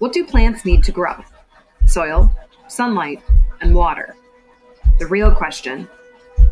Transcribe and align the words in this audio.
What 0.00 0.14
do 0.14 0.24
plants 0.24 0.64
need 0.64 0.82
to 0.84 0.92
grow? 0.92 1.12
Soil, 1.84 2.34
sunlight, 2.68 3.22
and 3.60 3.74
water. 3.74 4.16
The 4.98 5.06
real 5.06 5.30
question 5.30 5.86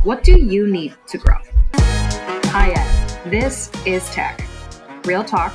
what 0.02 0.22
do 0.22 0.38
you 0.38 0.66
need 0.66 0.94
to 1.06 1.16
grow? 1.16 1.38
Hi, 1.72 2.72
Ed. 2.72 3.30
This 3.30 3.72
is 3.86 4.06
Tech. 4.10 4.46
Real 5.06 5.24
talk, 5.24 5.54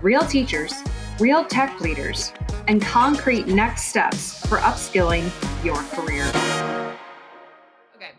real 0.00 0.20
teachers, 0.20 0.74
real 1.18 1.44
tech 1.44 1.80
leaders, 1.80 2.32
and 2.68 2.80
concrete 2.80 3.48
next 3.48 3.86
steps 3.86 4.46
for 4.46 4.58
upskilling 4.58 5.28
your 5.64 5.82
career. 5.90 6.28
Okay. 7.96 8.12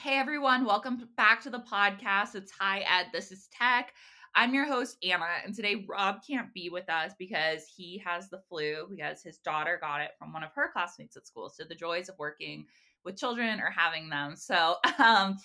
Hey, 0.00 0.18
everyone. 0.18 0.64
Welcome 0.64 1.08
back 1.16 1.40
to 1.42 1.50
the 1.50 1.60
podcast. 1.60 2.34
It's 2.34 2.50
Hi, 2.58 2.80
Ed. 2.80 3.10
This 3.12 3.30
is 3.30 3.48
Tech. 3.56 3.94
I'm 4.36 4.52
your 4.52 4.66
host, 4.66 4.96
Anna, 5.02 5.26
and 5.44 5.54
today 5.54 5.84
Rob 5.88 6.16
can't 6.26 6.52
be 6.52 6.68
with 6.68 6.90
us 6.90 7.12
because 7.18 7.66
he 7.66 8.02
has 8.04 8.28
the 8.28 8.40
flu 8.48 8.86
because 8.90 9.22
his 9.22 9.38
daughter 9.38 9.78
got 9.80 10.00
it 10.00 10.10
from 10.18 10.32
one 10.32 10.42
of 10.42 10.50
her 10.54 10.70
classmates 10.72 11.16
at 11.16 11.26
school. 11.26 11.48
So 11.48 11.62
the 11.64 11.74
joys 11.74 12.08
of 12.08 12.18
working 12.18 12.66
with 13.04 13.16
children 13.16 13.60
or 13.60 13.70
having 13.70 14.08
them. 14.08 14.34
So, 14.34 14.76
um, 14.98 15.36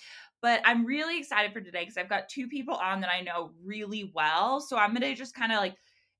but 0.42 0.60
I'm 0.64 0.84
really 0.84 1.18
excited 1.18 1.52
for 1.52 1.60
today 1.60 1.82
because 1.82 1.98
I've 1.98 2.08
got 2.08 2.28
two 2.28 2.48
people 2.48 2.74
on 2.74 3.00
that 3.02 3.10
I 3.10 3.20
know 3.20 3.52
really 3.64 4.10
well. 4.14 4.60
So 4.60 4.76
I'm 4.76 4.90
going 4.90 5.02
to 5.02 5.14
just 5.14 5.34
kind 5.34 5.52
of 5.52 5.58
like 5.58 5.76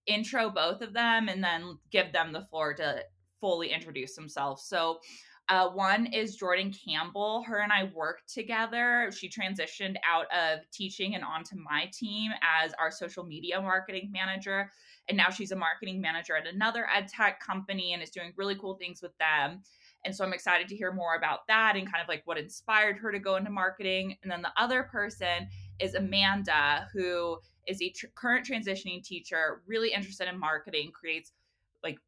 intro 0.07 0.49
both 0.51 0.81
of 0.81 0.93
them 0.93 1.29
and 1.29 1.43
then 1.43 1.79
give 1.91 2.13
them 2.13 2.33
the 2.33 2.47
floor 2.51 2.75
to 2.75 3.03
fully 3.41 3.73
introduce 3.73 4.15
themselves. 4.15 4.65
So, 4.65 5.01
uh, 5.51 5.69
one 5.69 6.07
is 6.07 6.37
Jordan 6.37 6.73
Campbell. 6.73 7.43
Her 7.43 7.59
and 7.59 7.73
I 7.73 7.91
worked 7.93 8.33
together. 8.33 9.11
She 9.13 9.29
transitioned 9.29 9.97
out 10.09 10.27
of 10.33 10.61
teaching 10.71 11.17
and 11.17 11.25
onto 11.25 11.57
my 11.57 11.91
team 11.93 12.31
as 12.63 12.73
our 12.79 12.93
social 12.93 13.25
media 13.25 13.61
marketing 13.61 14.13
manager. 14.13 14.71
And 15.09 15.17
now 15.17 15.29
she's 15.29 15.51
a 15.51 15.57
marketing 15.57 16.01
manager 16.01 16.37
at 16.37 16.47
another 16.47 16.87
ed 16.95 17.09
tech 17.09 17.41
company 17.45 17.93
and 17.93 18.03
is 18.03 18.11
doing 18.11 18.33
really 18.37 18.55
cool 18.55 18.77
things 18.77 19.03
with 19.03 19.11
them. 19.19 19.63
And 20.05 20.15
so 20.15 20.25
I'm 20.25 20.33
excited 20.33 20.69
to 20.69 20.77
hear 20.77 20.93
more 20.93 21.17
about 21.17 21.41
that 21.49 21.75
and 21.75 21.91
kind 21.91 22.01
of 22.01 22.09
like 22.09 22.23
what 22.27 22.39
inspired 22.39 22.97
her 22.99 23.11
to 23.11 23.19
go 23.19 23.35
into 23.35 23.51
marketing. 23.51 24.17
And 24.23 24.31
then 24.31 24.43
the 24.43 24.53
other 24.57 24.85
person 24.85 25.49
is 25.81 25.95
Amanda, 25.95 26.89
who 26.93 27.39
is 27.67 27.83
a 27.83 27.91
tr- 27.91 28.07
current 28.15 28.47
transitioning 28.47 29.03
teacher, 29.03 29.63
really 29.67 29.93
interested 29.93 30.29
in 30.29 30.39
marketing, 30.39 30.93
creates 30.93 31.33
like 31.83 31.99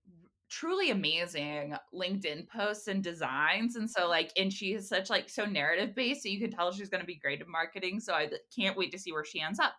truly 0.52 0.90
amazing 0.90 1.74
LinkedIn 1.94 2.46
posts 2.46 2.86
and 2.86 3.02
designs. 3.02 3.76
And 3.76 3.90
so 3.90 4.06
like 4.06 4.32
and 4.36 4.52
she 4.52 4.74
is 4.74 4.88
such 4.88 5.08
like 5.08 5.30
so 5.30 5.46
narrative 5.46 5.94
based, 5.94 6.22
so 6.22 6.28
you 6.28 6.38
can 6.38 6.50
tell 6.50 6.70
she's 6.72 6.90
going 6.90 7.00
to 7.00 7.06
be 7.06 7.16
great 7.16 7.40
at 7.40 7.48
marketing. 7.48 8.00
So 8.00 8.12
I 8.12 8.30
can't 8.54 8.76
wait 8.76 8.92
to 8.92 8.98
see 8.98 9.12
where 9.12 9.24
she 9.24 9.40
ends 9.40 9.58
up. 9.58 9.72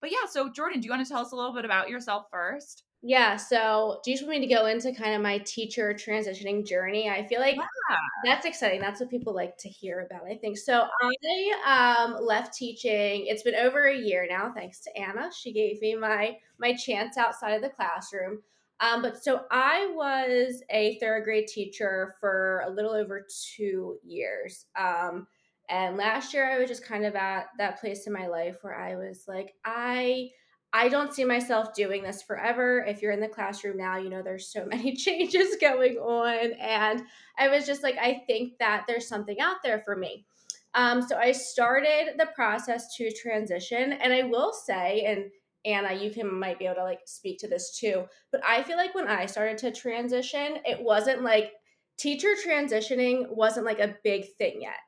But 0.00 0.10
yeah, 0.12 0.28
so 0.28 0.48
Jordan, 0.48 0.80
do 0.80 0.86
you 0.86 0.92
want 0.92 1.04
to 1.04 1.12
tell 1.12 1.22
us 1.22 1.32
a 1.32 1.36
little 1.36 1.52
bit 1.52 1.64
about 1.64 1.90
yourself 1.90 2.26
first? 2.30 2.84
Yeah, 3.04 3.34
so 3.36 4.00
do 4.04 4.12
you 4.12 4.16
just 4.16 4.28
want 4.28 4.40
me 4.40 4.46
to 4.46 4.54
go 4.54 4.66
into 4.66 4.92
kind 4.92 5.16
of 5.16 5.22
my 5.22 5.38
teacher 5.38 5.92
transitioning 5.92 6.64
journey? 6.64 7.10
I 7.10 7.26
feel 7.26 7.40
like 7.40 7.56
yeah. 7.56 7.96
that's 8.24 8.46
exciting. 8.46 8.80
That's 8.80 9.00
what 9.00 9.10
people 9.10 9.34
like 9.34 9.56
to 9.58 9.68
hear 9.68 10.08
about, 10.08 10.28
I 10.28 10.36
think. 10.36 10.56
So 10.56 10.86
I 11.02 12.04
um, 12.06 12.24
left 12.24 12.54
teaching. 12.54 13.26
It's 13.26 13.42
been 13.42 13.56
over 13.56 13.88
a 13.88 13.96
year 13.96 14.24
now, 14.30 14.52
thanks 14.54 14.80
to 14.82 14.96
Anna. 14.96 15.30
She 15.36 15.52
gave 15.52 15.80
me 15.80 15.96
my 15.96 16.36
my 16.60 16.74
chance 16.74 17.16
outside 17.16 17.54
of 17.54 17.62
the 17.62 17.70
classroom. 17.70 18.40
Um, 18.82 19.00
but 19.00 19.22
so 19.22 19.42
I 19.50 19.92
was 19.94 20.62
a 20.70 20.98
third 20.98 21.22
grade 21.22 21.46
teacher 21.46 22.14
for 22.20 22.64
a 22.66 22.70
little 22.70 22.90
over 22.90 23.26
two 23.54 23.96
years. 24.02 24.66
Um, 24.76 25.28
and 25.70 25.96
last 25.96 26.34
year 26.34 26.50
I 26.50 26.58
was 26.58 26.68
just 26.68 26.84
kind 26.84 27.06
of 27.06 27.14
at 27.14 27.46
that 27.58 27.80
place 27.80 28.08
in 28.08 28.12
my 28.12 28.26
life 28.26 28.56
where 28.60 28.78
I 28.78 28.96
was 28.96 29.24
like, 29.28 29.54
I 29.64 30.30
I 30.74 30.88
don't 30.88 31.14
see 31.14 31.24
myself 31.24 31.74
doing 31.74 32.02
this 32.02 32.22
forever. 32.22 32.82
If 32.88 33.02
you're 33.02 33.12
in 33.12 33.20
the 33.20 33.28
classroom 33.28 33.76
now, 33.76 33.98
you 33.98 34.10
know 34.10 34.22
there's 34.22 34.50
so 34.50 34.64
many 34.70 34.96
changes 34.96 35.56
going 35.60 35.96
on. 35.98 36.52
And 36.54 37.02
I 37.38 37.48
was 37.48 37.66
just 37.66 37.82
like, 37.82 37.96
I 37.98 38.22
think 38.26 38.58
that 38.58 38.84
there's 38.88 39.06
something 39.06 39.38
out 39.40 39.56
there 39.62 39.82
for 39.84 39.94
me. 39.94 40.26
Um, 40.74 41.02
so 41.02 41.16
I 41.18 41.32
started 41.32 42.14
the 42.18 42.30
process 42.34 42.96
to 42.96 43.12
transition. 43.12 43.92
And 43.92 44.12
I 44.12 44.22
will 44.22 44.52
say, 44.52 45.04
and 45.04 45.30
Anna, 45.64 45.94
you 45.94 46.10
can 46.10 46.32
might 46.38 46.58
be 46.58 46.66
able 46.66 46.76
to 46.76 46.84
like 46.84 47.00
speak 47.06 47.38
to 47.40 47.48
this 47.48 47.78
too. 47.78 48.04
But 48.30 48.42
I 48.46 48.62
feel 48.62 48.76
like 48.76 48.94
when 48.94 49.08
I 49.08 49.26
started 49.26 49.58
to 49.58 49.72
transition, 49.72 50.58
it 50.64 50.82
wasn't 50.82 51.22
like 51.22 51.52
teacher 51.98 52.34
transitioning 52.46 53.28
wasn't 53.28 53.66
like 53.66 53.78
a 53.78 53.96
big 54.02 54.26
thing 54.38 54.62
yet. 54.62 54.80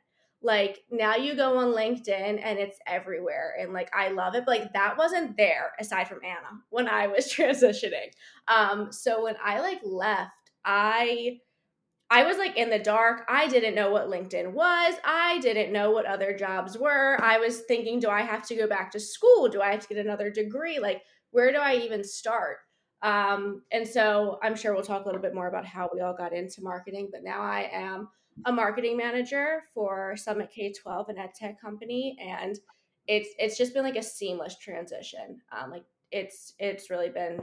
Like 0.43 0.81
now 0.91 1.17
you 1.17 1.35
go 1.35 1.57
on 1.57 1.75
LinkedIn 1.75 2.41
and 2.43 2.59
it's 2.59 2.79
everywhere 2.87 3.57
and 3.59 3.73
like 3.73 3.91
I 3.95 4.09
love 4.09 4.35
it. 4.35 4.45
But 4.45 4.61
like 4.61 4.73
that 4.75 4.99
wasn't 4.99 5.37
there 5.37 5.73
aside 5.81 6.09
from 6.09 6.21
Anna 6.25 6.61
when 6.71 6.89
I 6.89 7.07
was 7.07 7.27
transitioning. 7.33 8.11
Um 8.49 8.93
so 8.93 9.25
when 9.25 9.37
I 9.43 9.61
like 9.61 9.81
left, 9.85 10.33
I 10.65 11.39
I 12.11 12.25
was 12.25 12.37
like 12.39 12.57
in 12.57 12.71
the 12.71 12.79
dark. 12.79 13.25
I 13.29 13.49
didn't 13.49 13.75
know 13.75 13.91
what 13.91 14.09
LinkedIn 14.09 14.53
was. 14.53 14.95
I 15.05 15.39
didn't 15.41 15.73
know 15.73 15.91
what 15.91 16.07
other 16.07 16.37
jobs 16.37 16.79
were. 16.79 17.19
I 17.21 17.39
was 17.39 17.61
thinking, 17.63 17.99
do 17.99 18.09
I 18.09 18.23
have 18.23 18.47
to 18.49 18.55
go 18.55 18.67
back 18.67 18.91
to 18.93 19.01
school? 19.01 19.49
Do 19.49 19.63
I 19.63 19.73
have 19.73 19.81
to 19.81 19.89
get 19.95 20.05
another 20.05 20.31
degree? 20.31 20.79
Like, 20.79 21.03
where 21.31 21.51
do 21.51 21.59
I 21.59 21.77
even 21.77 22.05
start? 22.05 22.59
Um, 23.03 23.63
and 23.73 23.87
so 23.87 24.39
I'm 24.43 24.55
sure 24.55 24.73
we'll 24.75 24.83
talk 24.83 25.03
a 25.03 25.07
little 25.07 25.21
bit 25.21 25.35
more 25.35 25.49
about 25.49 25.67
how 25.67 25.91
we 25.93 26.01
all 26.01 26.15
got 26.15 26.33
into 26.33 26.63
marketing, 26.63 27.09
but 27.13 27.23
now 27.23 27.43
I 27.43 27.69
am 27.73 28.09
a 28.47 28.53
marketing 28.53 28.97
manager 28.97 29.63
for 29.73 30.17
Summit 30.17 30.51
K 30.55 30.73
12, 30.73 31.09
an 31.11 31.19
ed 31.19 31.31
tech 31.35 31.61
company. 31.61 32.17
And 32.21 32.59
it's 33.07 33.29
it's 33.39 33.59
just 33.59 33.75
been 33.75 33.85
like 33.85 33.97
a 33.97 34.03
seamless 34.03 34.57
transition. 34.59 35.41
Um, 35.53 35.71
like 35.71 35.85
it's 36.11 36.55
it's 36.59 36.91
really 36.91 37.11
been 37.11 37.41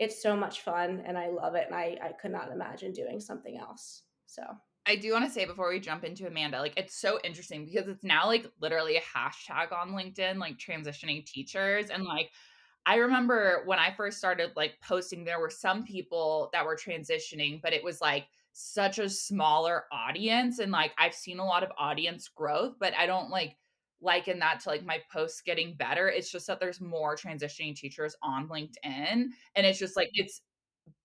it's 0.00 0.22
so 0.22 0.34
much 0.34 0.62
fun 0.62 1.02
and 1.06 1.16
I 1.18 1.28
love 1.28 1.54
it 1.54 1.66
and 1.66 1.74
I, 1.74 1.96
I 2.02 2.12
could 2.20 2.32
not 2.32 2.50
imagine 2.50 2.90
doing 2.92 3.20
something 3.20 3.58
else. 3.58 4.02
So 4.26 4.42
I 4.86 4.96
do 4.96 5.12
want 5.12 5.26
to 5.26 5.30
say 5.30 5.44
before 5.44 5.68
we 5.68 5.78
jump 5.78 6.04
into 6.04 6.26
Amanda, 6.26 6.58
like 6.58 6.72
it's 6.78 6.98
so 6.98 7.20
interesting 7.22 7.66
because 7.66 7.86
it's 7.86 8.02
now 8.02 8.26
like 8.26 8.46
literally 8.62 8.96
a 8.96 9.02
hashtag 9.02 9.72
on 9.72 9.90
LinkedIn, 9.90 10.38
like 10.38 10.56
transitioning 10.56 11.24
teachers. 11.26 11.90
And 11.90 12.04
like 12.04 12.30
I 12.86 12.96
remember 12.96 13.62
when 13.66 13.78
I 13.78 13.92
first 13.94 14.16
started 14.16 14.52
like 14.56 14.72
posting, 14.82 15.22
there 15.22 15.38
were 15.38 15.50
some 15.50 15.84
people 15.84 16.48
that 16.54 16.64
were 16.64 16.76
transitioning, 16.76 17.60
but 17.62 17.74
it 17.74 17.84
was 17.84 18.00
like 18.00 18.24
such 18.52 18.98
a 18.98 19.10
smaller 19.10 19.84
audience. 19.92 20.60
And 20.60 20.72
like 20.72 20.92
I've 20.96 21.14
seen 21.14 21.40
a 21.40 21.44
lot 21.44 21.62
of 21.62 21.70
audience 21.78 22.26
growth, 22.28 22.76
but 22.80 22.94
I 22.98 23.04
don't 23.04 23.28
like 23.28 23.54
liken 24.02 24.38
that 24.38 24.60
to 24.60 24.68
like 24.68 24.84
my 24.84 24.98
posts 25.12 25.42
getting 25.42 25.74
better. 25.74 26.08
It's 26.08 26.30
just 26.30 26.46
that 26.46 26.60
there's 26.60 26.80
more 26.80 27.16
transitioning 27.16 27.74
teachers 27.74 28.16
on 28.22 28.48
LinkedIn. 28.48 28.74
And 28.84 29.66
it's 29.66 29.78
just 29.78 29.96
like 29.96 30.10
it's 30.14 30.42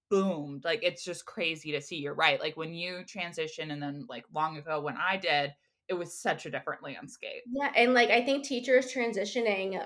boomed. 0.10 0.64
Like 0.64 0.84
it's 0.84 1.04
just 1.04 1.26
crazy 1.26 1.72
to 1.72 1.82
see. 1.82 1.98
You're 1.98 2.14
right. 2.14 2.40
Like 2.40 2.58
when 2.58 2.74
you 2.74 3.04
transition 3.08 3.72
and 3.72 3.82
then 3.82 4.06
like 4.08 4.26
long 4.34 4.58
ago 4.58 4.82
when 4.82 4.98
I 4.98 5.18
did, 5.18 5.54
it 5.88 5.94
was 5.94 6.20
such 6.20 6.46
a 6.46 6.52
different 6.52 6.84
landscape. 6.84 7.44
Yeah, 7.52 7.72
and 7.76 7.94
like 7.94 8.10
I 8.10 8.24
think 8.24 8.44
teachers 8.46 8.92
transitioning 8.94 9.86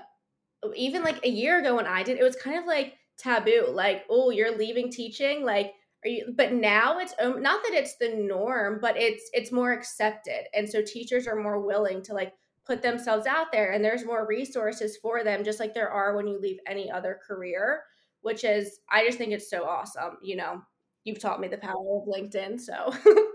even 0.74 1.02
like 1.02 1.24
a 1.24 1.30
year 1.30 1.58
ago 1.60 1.76
when 1.76 1.86
I 1.86 2.02
did, 2.02 2.18
it 2.18 2.22
was 2.22 2.36
kind 2.36 2.58
of 2.58 2.66
like 2.66 2.94
taboo. 3.18 3.66
Like, 3.70 4.04
oh, 4.08 4.30
you're 4.30 4.56
leaving 4.56 4.90
teaching, 4.90 5.44
like 5.44 5.74
are 6.04 6.08
you 6.08 6.32
but 6.34 6.52
now 6.52 6.98
it's 6.98 7.14
um, 7.20 7.42
not 7.42 7.62
that 7.62 7.74
it's 7.74 7.96
the 7.96 8.08
norm, 8.08 8.78
but 8.80 8.96
it's 8.96 9.28
it's 9.32 9.52
more 9.52 9.72
accepted. 9.72 10.44
And 10.54 10.68
so 10.68 10.82
teachers 10.82 11.26
are 11.26 11.36
more 11.36 11.60
willing 11.60 12.02
to 12.04 12.14
like 12.14 12.32
put 12.66 12.82
themselves 12.82 13.26
out 13.26 13.50
there 13.52 13.72
and 13.72 13.84
there's 13.84 14.04
more 14.04 14.26
resources 14.26 14.96
for 14.96 15.24
them 15.24 15.44
just 15.44 15.60
like 15.60 15.74
there 15.74 15.90
are 15.90 16.14
when 16.14 16.26
you 16.26 16.38
leave 16.38 16.58
any 16.66 16.90
other 16.90 17.18
career 17.26 17.82
which 18.22 18.44
is 18.44 18.80
I 18.90 19.04
just 19.04 19.18
think 19.18 19.32
it's 19.32 19.50
so 19.50 19.64
awesome. 19.64 20.18
You 20.22 20.36
know, 20.36 20.62
you've 21.04 21.20
taught 21.20 21.40
me 21.40 21.48
the 21.48 21.58
power 21.58 21.74
of 21.74 22.08
LinkedIn, 22.08 22.60
so 22.60 22.92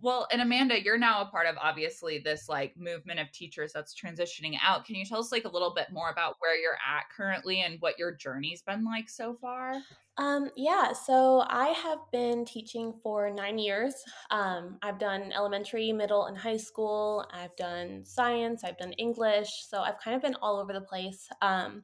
Well, 0.00 0.28
and 0.30 0.40
Amanda, 0.40 0.80
you're 0.80 0.98
now 0.98 1.22
a 1.22 1.26
part 1.26 1.46
of 1.46 1.56
obviously 1.60 2.20
this 2.20 2.48
like 2.48 2.76
movement 2.76 3.18
of 3.18 3.32
teachers 3.32 3.72
that's 3.72 3.92
transitioning 3.92 4.56
out. 4.64 4.84
Can 4.84 4.94
you 4.94 5.04
tell 5.04 5.18
us 5.18 5.32
like 5.32 5.44
a 5.44 5.48
little 5.48 5.74
bit 5.74 5.88
more 5.90 6.10
about 6.10 6.36
where 6.38 6.56
you're 6.56 6.74
at 6.74 7.10
currently 7.14 7.62
and 7.62 7.80
what 7.80 7.98
your 7.98 8.14
journey's 8.14 8.62
been 8.62 8.84
like 8.84 9.10
so 9.10 9.36
far? 9.40 9.74
Um, 10.16 10.50
yeah, 10.56 10.92
so 10.92 11.44
I 11.48 11.68
have 11.68 11.98
been 12.12 12.44
teaching 12.44 12.94
for 13.02 13.30
nine 13.30 13.58
years. 13.58 13.94
Um, 14.30 14.78
I've 14.80 14.98
done 15.00 15.32
elementary, 15.32 15.92
middle, 15.92 16.26
and 16.26 16.38
high 16.38 16.58
school. 16.58 17.26
I've 17.32 17.56
done 17.56 18.04
science. 18.04 18.62
I've 18.62 18.78
done 18.78 18.92
English. 18.92 19.48
So 19.68 19.80
I've 19.80 19.98
kind 19.98 20.14
of 20.14 20.22
been 20.22 20.36
all 20.40 20.60
over 20.60 20.72
the 20.72 20.82
place. 20.82 21.28
Um, 21.42 21.82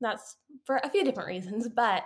that's 0.00 0.36
for 0.64 0.80
a 0.84 0.90
few 0.90 1.04
different 1.04 1.28
reasons, 1.28 1.68
but 1.68 2.04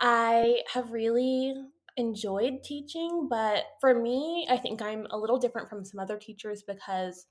I 0.00 0.62
have 0.72 0.90
really 0.92 1.54
enjoyed 1.98 2.62
teaching. 2.64 3.28
But 3.28 3.64
for 3.80 4.00
me, 4.00 4.46
I 4.50 4.56
think 4.56 4.80
I'm 4.80 5.06
a 5.10 5.18
little 5.18 5.38
different 5.38 5.68
from 5.68 5.84
some 5.84 6.00
other 6.00 6.16
teachers 6.16 6.62
because 6.62 7.26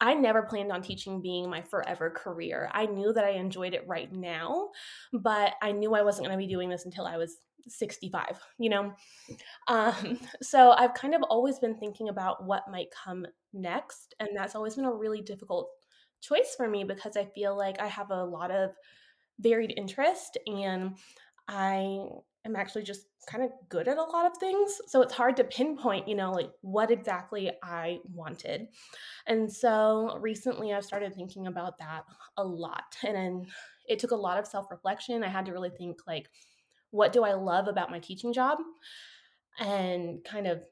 I 0.00 0.14
never 0.14 0.42
planned 0.42 0.72
on 0.72 0.80
teaching 0.80 1.20
being 1.20 1.50
my 1.50 1.60
forever 1.60 2.10
career. 2.10 2.70
I 2.72 2.86
knew 2.86 3.12
that 3.12 3.24
I 3.24 3.30
enjoyed 3.30 3.74
it 3.74 3.84
right 3.86 4.10
now, 4.10 4.70
but 5.12 5.54
I 5.60 5.72
knew 5.72 5.94
I 5.94 6.02
wasn't 6.02 6.26
going 6.26 6.38
to 6.38 6.42
be 6.42 6.50
doing 6.50 6.70
this 6.70 6.86
until 6.86 7.06
I 7.06 7.18
was 7.18 7.36
65, 7.68 8.40
you 8.58 8.70
know? 8.70 8.92
Um, 9.68 10.18
so 10.42 10.70
I've 10.70 10.94
kind 10.94 11.14
of 11.14 11.22
always 11.24 11.58
been 11.58 11.76
thinking 11.78 12.08
about 12.08 12.46
what 12.46 12.70
might 12.70 12.88
come 12.90 13.26
next. 13.52 14.14
And 14.20 14.30
that's 14.34 14.54
always 14.54 14.76
been 14.76 14.86
a 14.86 14.92
really 14.92 15.20
difficult 15.20 15.68
choice 16.22 16.54
for 16.56 16.68
me 16.68 16.84
because 16.84 17.16
I 17.16 17.26
feel 17.34 17.56
like 17.56 17.80
I 17.80 17.86
have 17.86 18.10
a 18.10 18.24
lot 18.24 18.50
of 18.50 18.70
varied 19.38 19.74
interest 19.76 20.38
and 20.46 20.96
I 21.48 21.98
am 22.44 22.56
actually 22.56 22.82
just 22.82 23.06
kind 23.28 23.44
of 23.44 23.50
good 23.68 23.86
at 23.88 23.98
a 23.98 24.02
lot 24.02 24.26
of 24.26 24.36
things. 24.38 24.80
So 24.86 25.02
it's 25.02 25.12
hard 25.12 25.36
to 25.36 25.44
pinpoint, 25.44 26.08
you 26.08 26.14
know, 26.14 26.32
like 26.32 26.50
what 26.62 26.90
exactly 26.90 27.50
I 27.62 27.98
wanted. 28.12 28.68
And 29.26 29.52
so 29.52 30.18
recently 30.20 30.72
I've 30.72 30.84
started 30.84 31.14
thinking 31.14 31.46
about 31.46 31.78
that 31.78 32.04
a 32.36 32.44
lot. 32.44 32.96
And 33.06 33.16
then 33.16 33.46
it 33.88 33.98
took 33.98 34.10
a 34.10 34.16
lot 34.16 34.38
of 34.38 34.46
self 34.46 34.70
reflection. 34.70 35.24
I 35.24 35.28
had 35.28 35.46
to 35.46 35.52
really 35.52 35.70
think, 35.70 35.98
like, 36.06 36.28
what 36.90 37.12
do 37.12 37.24
I 37.24 37.34
love 37.34 37.68
about 37.68 37.90
my 37.90 37.98
teaching 37.98 38.32
job? 38.32 38.58
And 39.58 40.24
kind 40.24 40.46
of 40.46 40.62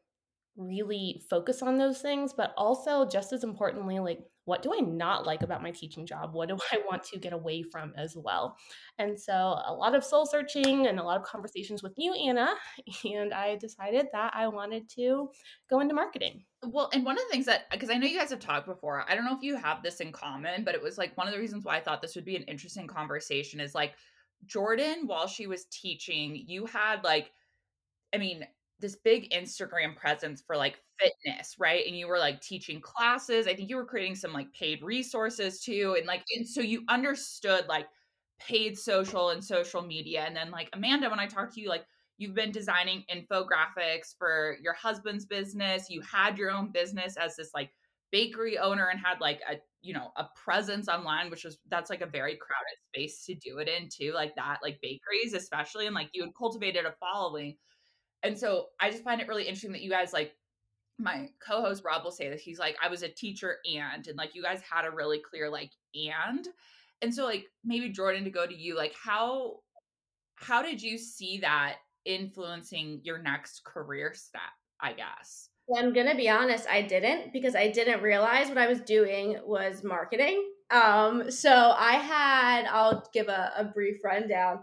really 0.56 1.22
focus 1.30 1.62
on 1.62 1.78
those 1.78 2.00
things, 2.00 2.32
but 2.36 2.52
also 2.56 3.06
just 3.06 3.32
as 3.32 3.44
importantly, 3.44 3.98
like 4.00 4.20
what 4.48 4.62
do 4.62 4.72
I 4.74 4.80
not 4.80 5.26
like 5.26 5.42
about 5.42 5.62
my 5.62 5.68
mm-hmm. 5.68 5.78
teaching 5.78 6.06
job? 6.06 6.32
What 6.32 6.48
do 6.48 6.56
I 6.72 6.78
want 6.88 7.02
to 7.12 7.18
get 7.18 7.34
away 7.34 7.62
from 7.62 7.92
as 7.96 8.16
well? 8.16 8.56
And 8.98 9.20
so 9.20 9.34
a 9.34 9.74
lot 9.74 9.94
of 9.94 10.02
soul 10.02 10.24
searching 10.24 10.86
and 10.86 10.98
a 10.98 11.02
lot 11.02 11.20
of 11.20 11.22
conversations 11.22 11.82
with 11.82 11.92
you, 11.98 12.14
Anna, 12.14 12.54
and 13.04 13.34
I 13.34 13.56
decided 13.56 14.06
that 14.12 14.32
I 14.34 14.48
wanted 14.48 14.88
to 14.96 15.28
go 15.68 15.80
into 15.80 15.94
marketing. 15.94 16.44
Well, 16.62 16.88
and 16.94 17.04
one 17.04 17.16
of 17.16 17.24
the 17.24 17.30
things 17.30 17.44
that 17.46 17.70
because 17.70 17.90
I 17.90 17.98
know 17.98 18.06
you 18.06 18.18
guys 18.18 18.30
have 18.30 18.40
talked 18.40 18.66
before, 18.66 19.04
I 19.06 19.14
don't 19.14 19.26
know 19.26 19.36
if 19.36 19.42
you 19.42 19.54
have 19.56 19.82
this 19.82 20.00
in 20.00 20.12
common, 20.12 20.64
but 20.64 20.74
it 20.74 20.82
was 20.82 20.96
like 20.96 21.16
one 21.16 21.28
of 21.28 21.34
the 21.34 21.38
reasons 21.38 21.64
why 21.64 21.76
I 21.76 21.80
thought 21.80 22.00
this 22.00 22.16
would 22.16 22.24
be 22.24 22.36
an 22.36 22.42
interesting 22.44 22.86
conversation 22.86 23.60
is 23.60 23.74
like 23.74 23.92
Jordan, 24.46 25.06
while 25.06 25.26
she 25.26 25.46
was 25.46 25.66
teaching, 25.66 26.44
you 26.46 26.64
had 26.64 27.04
like 27.04 27.32
I 28.14 28.16
mean, 28.16 28.46
this 28.80 28.96
big 28.96 29.30
Instagram 29.30 29.96
presence 29.96 30.42
for 30.46 30.56
like 30.56 30.76
fitness, 31.00 31.54
right? 31.58 31.86
And 31.86 31.96
you 31.96 32.08
were 32.08 32.18
like 32.18 32.40
teaching 32.40 32.80
classes. 32.80 33.46
I 33.46 33.54
think 33.54 33.68
you 33.68 33.76
were 33.76 33.84
creating 33.84 34.14
some 34.14 34.32
like 34.32 34.52
paid 34.52 34.82
resources 34.82 35.60
too. 35.60 35.94
And 35.98 36.06
like, 36.06 36.22
and 36.36 36.46
so 36.48 36.60
you 36.60 36.82
understood 36.88 37.66
like 37.68 37.86
paid 38.38 38.78
social 38.78 39.30
and 39.30 39.44
social 39.44 39.82
media. 39.82 40.24
And 40.26 40.36
then 40.36 40.50
like 40.50 40.70
Amanda, 40.72 41.10
when 41.10 41.20
I 41.20 41.26
talked 41.26 41.54
to 41.54 41.60
you, 41.60 41.68
like 41.68 41.84
you've 42.18 42.34
been 42.34 42.52
designing 42.52 43.04
infographics 43.12 44.14
for 44.18 44.56
your 44.62 44.74
husband's 44.74 45.26
business. 45.26 45.90
You 45.90 46.00
had 46.02 46.38
your 46.38 46.50
own 46.50 46.70
business 46.72 47.16
as 47.16 47.36
this 47.36 47.50
like 47.54 47.70
bakery 48.10 48.58
owner 48.58 48.88
and 48.88 48.98
had 49.00 49.20
like 49.20 49.40
a 49.50 49.56
you 49.82 49.92
know 49.92 50.10
a 50.16 50.26
presence 50.34 50.88
online 50.88 51.30
which 51.30 51.44
was 51.44 51.58
that's 51.68 51.90
like 51.90 52.00
a 52.00 52.06
very 52.06 52.36
crowded 52.36 52.78
space 52.88 53.24
to 53.24 53.34
do 53.34 53.58
it 53.58 53.68
in 53.68 53.88
too 53.88 54.12
like 54.14 54.34
that 54.34 54.58
like 54.62 54.78
bakeries 54.80 55.34
especially 55.34 55.84
and 55.86 55.94
like 55.94 56.08
you 56.14 56.22
had 56.22 56.30
cultivated 56.36 56.86
a 56.86 56.94
following 56.98 57.54
and 58.22 58.38
so 58.38 58.66
I 58.80 58.90
just 58.90 59.04
find 59.04 59.20
it 59.20 59.28
really 59.28 59.44
interesting 59.44 59.72
that 59.72 59.82
you 59.82 59.90
guys 59.90 60.12
like 60.12 60.32
my 60.98 61.28
co-host 61.46 61.84
Rob 61.84 62.02
will 62.04 62.10
say 62.10 62.28
this. 62.28 62.42
he's 62.42 62.58
like 62.58 62.76
I 62.82 62.88
was 62.88 63.02
a 63.02 63.08
teacher 63.08 63.58
and 63.72 64.06
and 64.06 64.16
like 64.16 64.34
you 64.34 64.42
guys 64.42 64.60
had 64.60 64.84
a 64.84 64.90
really 64.90 65.18
clear 65.20 65.48
like 65.48 65.70
and 65.94 66.46
and 67.02 67.14
so 67.14 67.24
like 67.24 67.46
maybe 67.64 67.90
Jordan 67.90 68.24
to 68.24 68.30
go 68.30 68.46
to 68.46 68.56
you 68.56 68.76
like 68.76 68.94
how 69.00 69.58
how 70.34 70.62
did 70.62 70.82
you 70.82 70.98
see 70.98 71.38
that 71.38 71.76
influencing 72.04 73.00
your 73.04 73.18
next 73.18 73.64
career 73.64 74.12
step 74.14 74.40
I 74.80 74.92
guess 74.92 75.50
well, 75.68 75.84
I'm 75.84 75.92
gonna 75.92 76.16
be 76.16 76.30
honest, 76.30 76.66
I 76.66 76.80
didn't 76.80 77.32
because 77.34 77.54
I 77.54 77.68
didn't 77.68 78.02
realize 78.02 78.48
what 78.48 78.56
I 78.56 78.66
was 78.66 78.80
doing 78.80 79.38
was 79.44 79.84
marketing. 79.84 80.42
Um, 80.70 81.30
so 81.30 81.74
I 81.76 81.92
had, 81.92 82.64
I'll 82.66 83.06
give 83.12 83.28
a, 83.28 83.52
a 83.56 83.64
brief 83.64 84.02
rundown. 84.02 84.60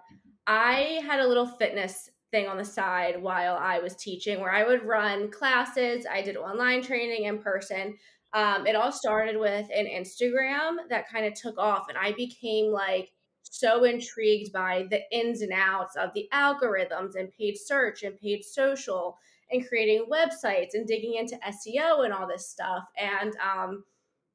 I 0.47 0.99
had 1.05 1.19
a 1.19 1.27
little 1.27 1.45
fitness 1.45 2.09
thing 2.35 2.47
on 2.47 2.57
the 2.57 2.65
side 2.65 3.21
while 3.21 3.55
I 3.55 3.79
was 3.79 3.95
teaching 3.95 4.41
where 4.41 4.51
I 4.51 4.65
would 4.65 4.83
run 4.83 5.31
classes. 5.31 6.05
I 6.05 6.21
did 6.21 6.35
online 6.35 6.81
training 6.81 7.23
in 7.23 7.39
person. 7.39 7.95
Um, 8.33 8.67
it 8.67 8.75
all 8.75 8.91
started 8.91 9.39
with 9.39 9.65
an 9.73 9.85
Instagram 9.85 10.75
that 10.89 11.09
kind 11.09 11.25
of 11.25 11.33
took 11.33 11.57
off, 11.57 11.85
and 11.87 11.97
I 11.97 12.11
became 12.11 12.73
like 12.73 13.13
so 13.43 13.85
intrigued 13.85 14.51
by 14.51 14.85
the 14.89 14.99
ins 15.17 15.41
and 15.41 15.53
outs 15.53 15.95
of 15.95 16.09
the 16.13 16.27
algorithms 16.33 17.15
and 17.17 17.31
paid 17.31 17.55
search 17.57 18.03
and 18.03 18.19
paid 18.19 18.43
social 18.43 19.17
and 19.49 19.65
creating 19.65 20.07
websites 20.11 20.73
and 20.73 20.85
digging 20.85 21.15
into 21.15 21.37
SEO 21.37 22.03
and 22.03 22.13
all 22.13 22.27
this 22.27 22.49
stuff. 22.49 22.83
And 22.97 23.33
um, 23.37 23.85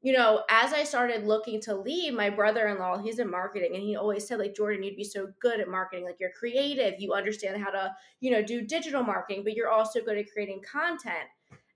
you 0.02 0.12
know, 0.12 0.42
as 0.48 0.72
I 0.72 0.84
started 0.84 1.26
looking 1.26 1.60
to 1.62 1.74
leave, 1.74 2.14
my 2.14 2.30
brother 2.30 2.68
in 2.68 2.78
law, 2.78 2.98
he's 2.98 3.18
in 3.18 3.30
marketing, 3.30 3.74
and 3.74 3.82
he 3.82 3.96
always 3.96 4.26
said, 4.26 4.38
like, 4.38 4.54
Jordan, 4.54 4.82
you'd 4.82 4.96
be 4.96 5.04
so 5.04 5.28
good 5.40 5.60
at 5.60 5.68
marketing. 5.68 6.04
Like, 6.04 6.16
you're 6.18 6.30
creative, 6.30 6.98
you 6.98 7.12
understand 7.12 7.62
how 7.62 7.70
to, 7.70 7.94
you 8.20 8.30
know, 8.30 8.42
do 8.42 8.62
digital 8.62 9.02
marketing, 9.02 9.44
but 9.44 9.54
you're 9.54 9.68
also 9.68 10.00
good 10.00 10.16
at 10.16 10.32
creating 10.32 10.62
content. 10.62 11.28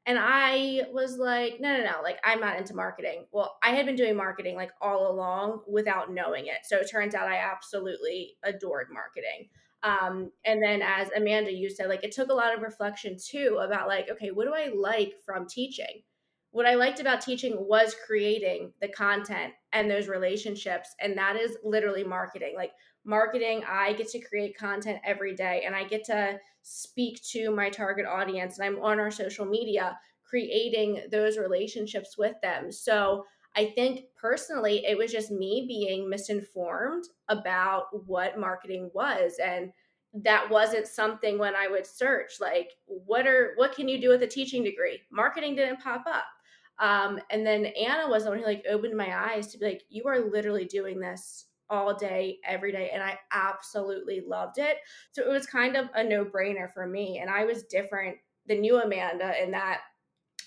And 0.06 0.18
I 0.18 0.82
was 0.92 1.16
like, 1.16 1.60
no, 1.60 1.76
no, 1.78 1.84
no, 1.84 2.02
like, 2.02 2.18
I'm 2.24 2.40
not 2.40 2.58
into 2.58 2.74
marketing. 2.74 3.24
Well, 3.32 3.56
I 3.62 3.70
had 3.70 3.86
been 3.86 3.96
doing 3.96 4.16
marketing 4.16 4.54
like 4.54 4.70
all 4.80 5.10
along 5.10 5.62
without 5.66 6.12
knowing 6.12 6.46
it. 6.46 6.58
So 6.64 6.76
it 6.76 6.90
turns 6.90 7.14
out 7.14 7.26
I 7.26 7.36
absolutely 7.36 8.36
adored 8.42 8.88
marketing. 8.92 9.48
Um, 9.82 10.30
and 10.44 10.62
then, 10.62 10.80
as 10.82 11.10
Amanda, 11.14 11.52
you 11.52 11.68
said, 11.68 11.88
like, 11.88 12.04
it 12.04 12.12
took 12.12 12.30
a 12.30 12.34
lot 12.34 12.54
of 12.54 12.62
reflection 12.62 13.16
too 13.22 13.60
about, 13.62 13.86
like, 13.86 14.10
okay, 14.10 14.30
what 14.30 14.46
do 14.46 14.54
I 14.54 14.70
like 14.74 15.14
from 15.24 15.46
teaching? 15.46 16.02
What 16.54 16.66
I 16.66 16.76
liked 16.76 17.00
about 17.00 17.20
teaching 17.20 17.56
was 17.58 17.96
creating 18.06 18.72
the 18.80 18.86
content 18.86 19.52
and 19.72 19.90
those 19.90 20.06
relationships. 20.06 20.94
And 21.00 21.18
that 21.18 21.34
is 21.34 21.58
literally 21.64 22.04
marketing. 22.04 22.52
Like 22.54 22.70
marketing, 23.04 23.64
I 23.68 23.92
get 23.94 24.08
to 24.10 24.20
create 24.20 24.56
content 24.56 25.00
every 25.04 25.34
day 25.34 25.64
and 25.66 25.74
I 25.74 25.82
get 25.82 26.04
to 26.04 26.38
speak 26.62 27.20
to 27.32 27.50
my 27.50 27.70
target 27.70 28.06
audience. 28.06 28.56
And 28.56 28.68
I'm 28.68 28.80
on 28.84 29.00
our 29.00 29.10
social 29.10 29.44
media 29.44 29.98
creating 30.22 31.02
those 31.10 31.38
relationships 31.38 32.16
with 32.16 32.36
them. 32.40 32.70
So 32.70 33.24
I 33.56 33.72
think 33.74 34.02
personally, 34.16 34.84
it 34.86 34.96
was 34.96 35.10
just 35.10 35.32
me 35.32 35.64
being 35.66 36.08
misinformed 36.08 37.02
about 37.28 37.86
what 38.06 38.38
marketing 38.38 38.92
was. 38.94 39.40
And 39.44 39.72
that 40.22 40.48
wasn't 40.48 40.86
something 40.86 41.36
when 41.36 41.56
I 41.56 41.66
would 41.66 41.84
search 41.84 42.34
like 42.40 42.70
what 42.86 43.26
are 43.26 43.54
what 43.56 43.74
can 43.74 43.88
you 43.88 44.00
do 44.00 44.10
with 44.10 44.22
a 44.22 44.28
teaching 44.28 44.62
degree? 44.62 45.00
Marketing 45.10 45.56
didn't 45.56 45.80
pop 45.80 46.04
up. 46.06 46.26
Um, 46.78 47.20
and 47.30 47.46
then 47.46 47.66
Anna 47.66 48.08
was 48.08 48.24
the 48.24 48.30
one 48.30 48.38
who 48.38 48.44
like 48.44 48.64
opened 48.68 48.96
my 48.96 49.32
eyes 49.32 49.48
to 49.48 49.58
be 49.58 49.66
like, 49.66 49.82
you 49.88 50.04
are 50.06 50.30
literally 50.30 50.64
doing 50.64 51.00
this 51.00 51.46
all 51.70 51.94
day, 51.94 52.38
every 52.44 52.72
day. 52.72 52.90
And 52.92 53.02
I 53.02 53.18
absolutely 53.32 54.22
loved 54.26 54.58
it. 54.58 54.78
So 55.12 55.22
it 55.22 55.28
was 55.28 55.46
kind 55.46 55.76
of 55.76 55.88
a 55.94 56.02
no 56.04 56.24
brainer 56.24 56.72
for 56.72 56.86
me. 56.86 57.18
And 57.18 57.30
I 57.30 57.44
was 57.44 57.64
different 57.64 58.16
than 58.46 58.64
you, 58.64 58.80
Amanda, 58.80 59.42
in 59.42 59.52
that 59.52 59.80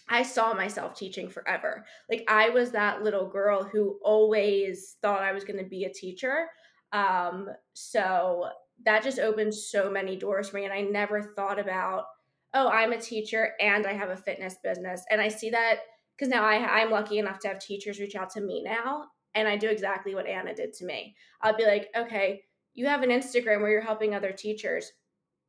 I 0.10 0.24
saw 0.24 0.54
myself 0.54 0.96
teaching 0.96 1.30
forever. 1.30 1.86
Like 2.10 2.24
I 2.28 2.50
was 2.50 2.72
that 2.72 3.04
little 3.04 3.28
girl 3.28 3.64
who 3.64 4.00
always 4.04 4.96
thought 5.02 5.22
I 5.22 5.34
was 5.34 5.44
going 5.44 5.62
to 5.62 5.70
be 5.70 5.84
a 5.86 5.94
teacher. 5.94 6.48
Um, 6.94 7.50
so 7.74 8.50
that 8.86 9.04
just 9.04 9.20
opened 9.20 9.54
so 9.54 9.90
many 9.90 10.16
doors 10.16 10.50
for 10.50 10.58
me. 10.58 10.66
And 10.66 10.74
I 10.74 10.82
never 10.82 11.22
thought 11.22 11.60
about, 11.60 12.06
oh, 12.54 12.70
I'm 12.70 12.94
a 12.94 13.02
teacher 13.02 13.54
and 13.60 13.86
I 13.86 13.94
have 13.94 14.10
a 14.10 14.18
fitness 14.18 14.56
business. 14.64 15.04
And 15.10 15.20
I 15.20 15.28
see 15.28 15.50
that 15.50 15.80
because 16.18 16.30
now 16.30 16.44
I, 16.44 16.82
I'm 16.82 16.92
lucky 16.92 17.20
enough 17.20 17.40
to 17.40 17.48
have 17.48 17.60
teachers 17.60 18.00
reach 18.00 18.16
out 18.16 18.30
to 18.32 18.42
me 18.42 18.64
now, 18.64 19.06
and 19.36 19.48
I 19.48 19.56
do 19.56 19.70
exactly 19.70 20.16
what 20.16 20.28
Anna 20.28 20.56
did 20.56 20.74
to 20.74 20.86
me. 20.86 21.16
I'll 21.42 21.56
be 21.56 21.66
like, 21.66 21.90
okay, 21.96 22.42
you 22.78 22.86
have 22.86 23.04
an 23.04 23.10
Instagram 23.10 23.62
where 23.62 23.72
you're 23.72 23.82
helping 23.82 24.14
other 24.14 24.32
teachers. 24.32 24.94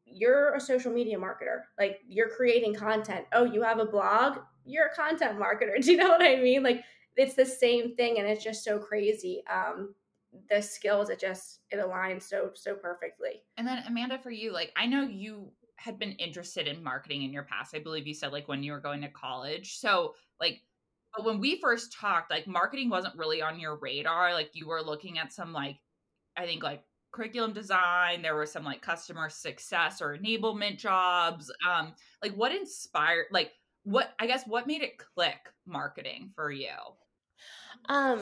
You're 0.07 0.55
a 0.55 0.61
social 0.61 0.91
media 0.91 1.19
marketer. 1.19 1.61
Like 1.79 1.99
you're 2.09 2.31
creating 2.31 2.75
content. 2.75 3.27
Oh, 3.33 3.45
you 3.45 3.63
have 3.63 3.79
a 3.79 3.85
blog? 3.85 4.39
You're 4.65 4.87
a 4.87 4.95
content 4.95 5.39
marketer. 5.39 5.81
Do 5.83 5.93
you 5.93 5.99
know 5.99 6.09
what 6.09 6.23
I 6.23 6.37
mean? 6.37 6.63
Like 6.63 6.83
it's 7.17 7.35
the 7.35 7.45
same 7.45 7.95
thing 7.97 8.19
and 8.19 8.27
it's 8.27 8.43
just 8.43 8.65
so 8.65 8.79
crazy. 8.79 9.43
Um 9.53 9.95
the 10.51 10.61
skills 10.61 11.09
it 11.11 11.21
just 11.21 11.61
it 11.71 11.77
aligns 11.77 12.23
so 12.23 12.51
so 12.55 12.75
perfectly. 12.75 13.43
And 13.59 13.67
then 13.67 13.83
Amanda 13.87 14.19
for 14.19 14.31
you, 14.31 14.53
like 14.53 14.73
I 14.75 14.87
know 14.87 15.03
you 15.03 15.53
had 15.77 15.99
been 15.99 16.13
interested 16.13 16.67
in 16.67 16.83
marketing 16.83 17.23
in 17.23 17.33
your 17.33 17.45
past. 17.45 17.75
I 17.75 17.79
believe 17.79 18.07
you 18.07 18.15
said 18.15 18.33
like 18.33 18.49
when 18.49 18.63
you 18.63 18.73
were 18.73 18.81
going 18.81 19.03
to 19.03 19.09
college. 19.09 19.77
So 19.77 20.15
like 20.41 20.63
but 21.17 21.25
when 21.25 21.41
we 21.41 21.61
first 21.61 21.93
talked, 21.93 22.31
like 22.31 22.47
marketing 22.47 22.91
wasn't 22.91 23.17
really 23.17 23.43
on 23.43 23.59
your 23.59 23.77
radar. 23.77 24.33
Like 24.35 24.51
you 24.53 24.69
were 24.69 24.83
looking 24.83 25.19
at 25.19 25.33
some 25.33 25.53
like 25.53 25.79
I 26.37 26.47
think 26.47 26.63
like 26.63 26.83
curriculum 27.13 27.53
design, 27.53 28.23
there 28.23 28.35
were 28.35 28.47
some 28.47 28.65
like 28.65 28.83
customer 28.83 29.29
success 29.29 30.01
or 30.01 30.17
enablement 30.17 30.79
jobs. 30.79 31.51
Um 31.69 31.95
like 32.23 32.35
what 32.35 32.55
inspired 32.55 33.27
like 33.31 33.53
what 33.85 34.13
I 34.19 34.27
guess 34.27 34.45
what 34.47 34.67
made 34.67 34.83
it 34.83 34.99
click 34.99 35.39
marketing 35.67 36.31
for 36.35 36.51
you? 36.51 36.77
Um 37.89 38.21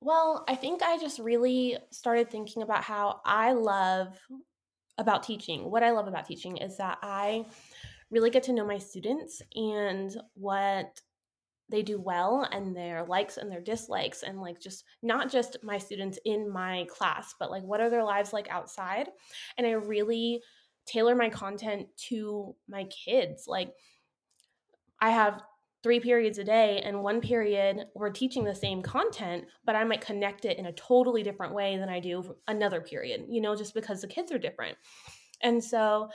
well, 0.00 0.44
I 0.48 0.54
think 0.54 0.82
I 0.82 0.98
just 0.98 1.18
really 1.18 1.78
started 1.90 2.30
thinking 2.30 2.62
about 2.62 2.84
how 2.84 3.22
I 3.24 3.52
love 3.52 4.18
about 4.98 5.22
teaching. 5.22 5.70
What 5.70 5.82
I 5.82 5.92
love 5.92 6.08
about 6.08 6.26
teaching 6.26 6.58
is 6.58 6.76
that 6.76 6.98
I 7.02 7.46
really 8.10 8.30
get 8.30 8.42
to 8.44 8.52
know 8.52 8.66
my 8.66 8.78
students 8.78 9.40
and 9.54 10.14
what 10.34 11.00
they 11.68 11.82
do 11.82 12.00
well 12.00 12.46
and 12.52 12.76
their 12.76 13.04
likes 13.04 13.36
and 13.36 13.50
their 13.50 13.60
dislikes 13.60 14.22
and 14.22 14.40
like 14.40 14.60
just 14.60 14.84
not 15.02 15.30
just 15.30 15.56
my 15.62 15.78
students 15.78 16.18
in 16.24 16.50
my 16.50 16.86
class 16.90 17.34
but 17.38 17.50
like 17.50 17.62
what 17.62 17.80
are 17.80 17.90
their 17.90 18.04
lives 18.04 18.32
like 18.32 18.48
outside? 18.50 19.08
And 19.56 19.66
i 19.66 19.72
really 19.72 20.42
tailor 20.86 21.14
my 21.14 21.30
content 21.30 21.88
to 21.96 22.54
my 22.68 22.84
kids 22.84 23.44
like 23.46 23.72
i 25.00 25.08
have 25.08 25.42
three 25.82 25.98
periods 26.00 26.36
a 26.36 26.44
day 26.44 26.80
and 26.84 27.02
one 27.02 27.22
period 27.22 27.86
we're 27.94 28.10
teaching 28.10 28.44
the 28.44 28.54
same 28.54 28.82
content 28.82 29.44
but 29.64 29.74
i 29.74 29.82
might 29.82 30.02
connect 30.02 30.44
it 30.44 30.58
in 30.58 30.66
a 30.66 30.72
totally 30.72 31.22
different 31.22 31.54
way 31.54 31.78
than 31.78 31.88
i 31.88 31.98
do 31.98 32.36
another 32.48 32.82
period 32.82 33.24
you 33.28 33.40
know 33.40 33.56
just 33.56 33.72
because 33.72 34.02
the 34.02 34.06
kids 34.06 34.30
are 34.30 34.38
different. 34.38 34.76
And 35.42 35.62
so 35.62 36.10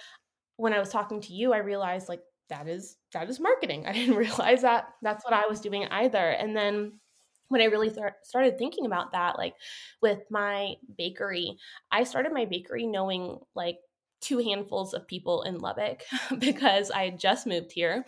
when 0.57 0.73
I 0.73 0.79
was 0.79 0.89
talking 0.89 1.21
to 1.21 1.33
you, 1.33 1.53
I 1.53 1.57
realized 1.59 2.09
like 2.09 2.21
that 2.49 2.67
is 2.67 2.97
that 3.13 3.29
is 3.29 3.39
marketing. 3.39 3.85
I 3.87 3.93
didn't 3.93 4.15
realize 4.15 4.61
that 4.61 4.89
that's 5.01 5.23
what 5.23 5.33
I 5.33 5.47
was 5.47 5.61
doing 5.61 5.85
either. 5.85 6.29
And 6.29 6.55
then 6.55 6.93
when 7.49 7.61
I 7.61 7.65
really 7.65 7.89
th- 7.89 8.13
started 8.23 8.57
thinking 8.57 8.85
about 8.85 9.11
that, 9.13 9.37
like 9.37 9.55
with 10.01 10.19
my 10.29 10.75
bakery, 10.97 11.57
I 11.91 12.03
started 12.03 12.31
my 12.31 12.45
bakery 12.45 12.85
knowing 12.85 13.39
like 13.55 13.77
two 14.21 14.39
handfuls 14.39 14.93
of 14.93 15.07
people 15.07 15.43
in 15.43 15.57
Lubbock 15.57 16.03
because 16.39 16.91
I 16.91 17.05
had 17.05 17.19
just 17.19 17.47
moved 17.47 17.71
here. 17.71 18.05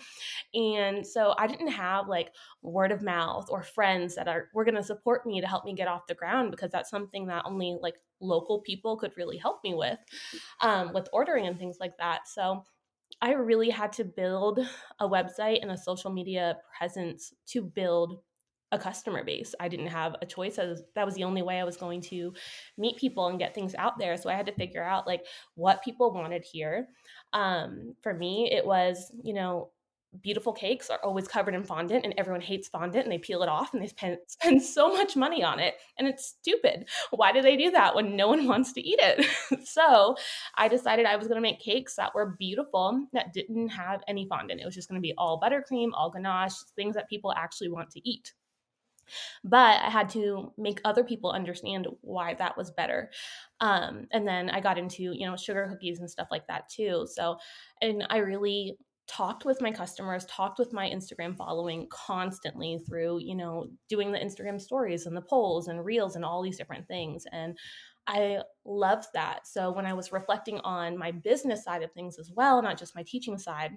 And 0.53 1.05
so 1.05 1.33
I 1.37 1.47
didn't 1.47 1.69
have 1.69 2.07
like 2.07 2.33
word 2.61 2.91
of 2.91 3.01
mouth 3.01 3.47
or 3.49 3.63
friends 3.63 4.15
that 4.15 4.27
are 4.27 4.49
were 4.53 4.65
going 4.65 4.75
to 4.75 4.83
support 4.83 5.25
me 5.25 5.41
to 5.41 5.47
help 5.47 5.65
me 5.65 5.73
get 5.73 5.87
off 5.87 6.07
the 6.07 6.13
ground 6.13 6.51
because 6.51 6.71
that's 6.71 6.89
something 6.89 7.27
that 7.27 7.45
only 7.45 7.77
like 7.81 7.95
local 8.19 8.59
people 8.59 8.97
could 8.97 9.13
really 9.17 9.37
help 9.37 9.63
me 9.63 9.73
with 9.73 9.97
um, 10.61 10.93
with 10.93 11.07
ordering 11.13 11.47
and 11.47 11.57
things 11.57 11.77
like 11.79 11.97
that. 11.97 12.27
So 12.27 12.65
I 13.21 13.33
really 13.33 13.69
had 13.69 13.93
to 13.93 14.03
build 14.03 14.59
a 14.99 15.07
website 15.07 15.61
and 15.61 15.71
a 15.71 15.77
social 15.77 16.11
media 16.11 16.57
presence 16.77 17.33
to 17.47 17.61
build 17.61 18.21
a 18.71 18.79
customer 18.79 19.23
base. 19.23 19.53
I 19.59 19.67
didn't 19.67 19.87
have 19.87 20.15
a 20.21 20.25
choice. 20.25 20.57
Was, 20.57 20.83
that 20.95 21.05
was 21.05 21.15
the 21.15 21.25
only 21.25 21.41
way 21.41 21.59
I 21.59 21.63
was 21.63 21.77
going 21.77 22.01
to 22.03 22.33
meet 22.77 22.97
people 22.97 23.27
and 23.27 23.37
get 23.37 23.53
things 23.53 23.75
out 23.77 23.99
there. 23.99 24.15
So 24.17 24.29
I 24.29 24.33
had 24.33 24.45
to 24.45 24.53
figure 24.53 24.83
out 24.83 25.07
like 25.07 25.25
what 25.55 25.83
people 25.83 26.13
wanted 26.13 26.43
here. 26.43 26.87
Um, 27.33 27.95
for 28.01 28.13
me, 28.13 28.49
it 28.51 28.65
was, 28.65 29.11
you 29.23 29.33
know, 29.33 29.69
beautiful 30.19 30.51
cakes 30.51 30.89
are 30.89 30.99
always 31.03 31.27
covered 31.27 31.53
in 31.53 31.63
fondant 31.63 32.03
and 32.03 32.13
everyone 32.17 32.41
hates 32.41 32.67
fondant 32.67 33.05
and 33.05 33.11
they 33.11 33.17
peel 33.17 33.43
it 33.43 33.49
off 33.49 33.73
and 33.73 33.81
they 33.81 33.87
spend, 33.87 34.17
spend 34.27 34.61
so 34.61 34.89
much 34.89 35.15
money 35.15 35.43
on 35.43 35.59
it 35.59 35.75
and 35.97 36.07
it's 36.07 36.25
stupid 36.25 36.87
why 37.11 37.31
do 37.31 37.41
they 37.41 37.55
do 37.55 37.71
that 37.71 37.95
when 37.95 38.15
no 38.15 38.27
one 38.27 38.47
wants 38.47 38.73
to 38.73 38.81
eat 38.81 38.99
it 39.01 39.25
so 39.65 40.15
i 40.55 40.67
decided 40.67 41.05
i 41.05 41.15
was 41.15 41.27
going 41.27 41.37
to 41.37 41.41
make 41.41 41.59
cakes 41.59 41.95
that 41.95 42.13
were 42.13 42.35
beautiful 42.37 43.07
that 43.13 43.33
didn't 43.33 43.69
have 43.69 44.01
any 44.07 44.27
fondant 44.27 44.59
it 44.59 44.65
was 44.65 44.75
just 44.75 44.89
going 44.89 44.99
to 44.99 45.05
be 45.05 45.13
all 45.17 45.39
buttercream 45.39 45.89
all 45.93 46.11
ganache 46.11 46.55
things 46.75 46.95
that 46.95 47.09
people 47.09 47.33
actually 47.33 47.69
want 47.69 47.89
to 47.89 48.01
eat 48.07 48.33
but 49.43 49.81
I 49.81 49.89
had 49.89 50.09
to 50.11 50.53
make 50.57 50.79
other 50.85 51.03
people 51.03 51.31
understand 51.31 51.87
why 51.99 52.33
that 52.35 52.55
was 52.55 52.71
better. 52.71 53.09
Um, 53.59 54.07
and 54.11 54.25
then 54.25 54.49
I 54.49 54.61
got 54.61 54.77
into, 54.77 55.03
you 55.03 55.25
know, 55.25 55.35
sugar 55.35 55.67
cookies 55.69 55.99
and 55.99 56.09
stuff 56.09 56.29
like 56.31 56.47
that 56.47 56.69
too. 56.69 57.07
So, 57.11 57.37
and 57.81 58.05
I 58.09 58.17
really 58.17 58.77
talked 59.11 59.43
with 59.43 59.61
my 59.61 59.71
customers, 59.71 60.25
talked 60.25 60.57
with 60.57 60.71
my 60.71 60.89
Instagram 60.89 61.35
following 61.35 61.85
constantly 61.89 62.79
through, 62.87 63.19
you 63.19 63.35
know, 63.35 63.67
doing 63.89 64.11
the 64.11 64.17
Instagram 64.17 64.59
stories 64.59 65.05
and 65.05 65.15
the 65.15 65.21
polls 65.21 65.67
and 65.67 65.83
reels 65.83 66.15
and 66.15 66.23
all 66.23 66.41
these 66.41 66.57
different 66.57 66.87
things. 66.87 67.25
And 67.33 67.57
I 68.07 68.39
loved 68.65 69.07
that. 69.13 69.47
So 69.47 69.71
when 69.71 69.85
I 69.85 69.93
was 69.93 70.13
reflecting 70.13 70.59
on 70.59 70.97
my 70.97 71.11
business 71.11 71.63
side 71.63 71.83
of 71.83 71.91
things 71.91 72.17
as 72.19 72.31
well, 72.33 72.61
not 72.61 72.77
just 72.77 72.95
my 72.95 73.03
teaching 73.05 73.37
side, 73.37 73.71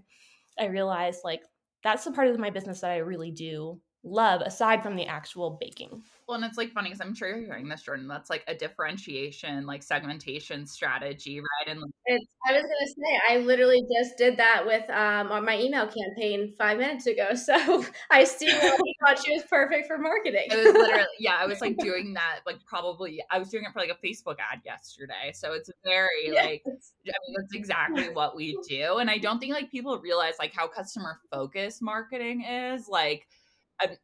I 0.59 0.67
realized 0.67 1.21
like 1.25 1.43
that's 1.83 2.05
the 2.05 2.13
part 2.13 2.29
of 2.29 2.39
my 2.39 2.51
business 2.51 2.81
that 2.81 2.93
I 2.93 2.99
really 2.99 3.33
do 3.33 3.81
love 4.05 4.43
aside 4.43 4.83
from 4.83 4.97
the 4.97 5.07
actual 5.07 5.59
baking. 5.61 6.03
Well, 6.27 6.37
and 6.37 6.45
it's 6.45 6.57
like 6.57 6.73
funny 6.73 6.89
because 6.89 7.03
I'm 7.03 7.15
sure 7.15 7.29
you're 7.29 7.45
hearing 7.45 7.69
this, 7.69 7.83
Jordan. 7.83 8.09
That's 8.09 8.31
like 8.31 8.45
a 8.49 8.55
differentiation, 8.55 9.67
like 9.67 9.83
segmentation 9.83 10.67
strategy, 10.67 11.39
right? 11.41 11.77
And 11.77 11.83
it's, 12.07 12.27
I 12.49 12.53
was 12.53 12.63
gonna 12.63 12.87
say, 12.87 13.21
I 13.29 13.39
literally 13.39 13.83
just 13.95 14.17
did 14.17 14.39
that 14.39 14.65
with 14.65 14.89
um 14.89 15.31
on 15.31 15.45
my 15.45 15.61
email 15.61 15.87
campaign 15.87 16.53
five 16.57 16.79
minutes 16.79 17.07
ago. 17.07 17.31
So 17.45 17.85
I 18.11 18.25
see 18.25 18.47
why 18.47 18.79
he 18.83 18.97
thought 19.05 19.23
she 19.23 19.33
was 19.35 19.43
perfect 19.51 19.87
for 19.87 19.99
marketing. 19.99 20.47
It 20.51 20.57
was 20.57 20.75
literally, 20.75 21.07
yeah, 21.19 21.37
I 21.39 21.47
was 21.47 21.61
like 21.61 21.77
doing 21.77 22.15
that, 22.15 22.41
like 22.47 22.57
probably, 22.67 23.23
I 23.31 23.39
was 23.39 23.51
doing 23.51 23.65
it 23.65 23.73
for 23.73 23.81
like 23.81 23.91
a 23.91 24.07
Facebook 24.07 24.37
ad 24.39 24.61
yesterday. 24.65 25.33
So 25.35 25.53
it's 25.53 25.71
very 25.85 26.09
yes. 26.25 26.45
like, 26.45 26.63
I 26.67 26.71
mean, 27.27 27.37
that's 27.37 27.55
exactly 27.55 28.09
what 28.09 28.35
we 28.35 28.59
do. 28.67 28.97
And 28.97 29.11
I 29.11 29.19
don't 29.19 29.41
think 29.41 29.53
like 29.53 29.71
people 29.71 29.99
realize 29.99 30.35
like 30.39 30.55
how 30.55 30.69
customer 30.69 31.21
focused 31.31 31.83
marketing 31.83 32.45
is. 32.45 32.89
Like, 32.89 33.27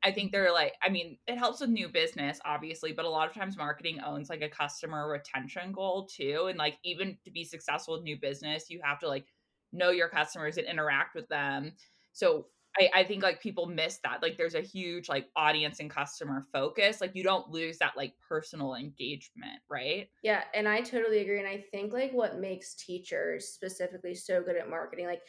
I, 0.02 0.12
think 0.12 0.32
they're 0.32 0.52
like, 0.52 0.74
I 0.82 0.88
mean, 0.88 1.18
it 1.26 1.38
helps 1.38 1.60
with 1.60 1.70
new 1.70 1.88
business, 1.88 2.40
obviously, 2.44 2.92
but 2.92 3.04
a 3.04 3.08
lot 3.08 3.28
of 3.28 3.34
times 3.34 3.56
marketing 3.56 4.00
owns 4.04 4.28
like 4.28 4.42
a 4.42 4.48
customer 4.48 5.08
retention 5.08 5.72
goal 5.72 6.06
too. 6.06 6.46
And 6.48 6.58
like, 6.58 6.78
even 6.84 7.16
to 7.24 7.30
be 7.30 7.44
successful 7.44 7.94
with 7.94 8.02
new 8.02 8.18
business, 8.20 8.68
you 8.68 8.80
have 8.82 8.98
to 9.00 9.08
like 9.08 9.26
know 9.72 9.90
your 9.90 10.08
customers 10.08 10.56
and 10.56 10.66
interact 10.66 11.14
with 11.14 11.28
them. 11.28 11.72
So 12.12 12.46
I, 12.78 12.90
I 12.94 13.04
think 13.04 13.22
like 13.22 13.40
people 13.40 13.66
miss 13.66 13.98
that. 14.04 14.22
Like, 14.22 14.36
there's 14.36 14.54
a 14.54 14.60
huge 14.60 15.08
like 15.08 15.28
audience 15.36 15.80
and 15.80 15.88
customer 15.88 16.46
focus. 16.52 17.00
Like, 17.00 17.14
you 17.14 17.22
don't 17.22 17.48
lose 17.48 17.78
that 17.78 17.96
like 17.96 18.14
personal 18.28 18.74
engagement, 18.74 19.60
right? 19.68 20.08
Yeah. 20.22 20.42
And 20.54 20.68
I 20.68 20.80
totally 20.80 21.20
agree. 21.20 21.38
And 21.38 21.48
I 21.48 21.64
think 21.70 21.92
like 21.92 22.12
what 22.12 22.40
makes 22.40 22.74
teachers 22.74 23.48
specifically 23.48 24.14
so 24.14 24.42
good 24.42 24.56
at 24.56 24.68
marketing, 24.68 25.06
like, 25.06 25.22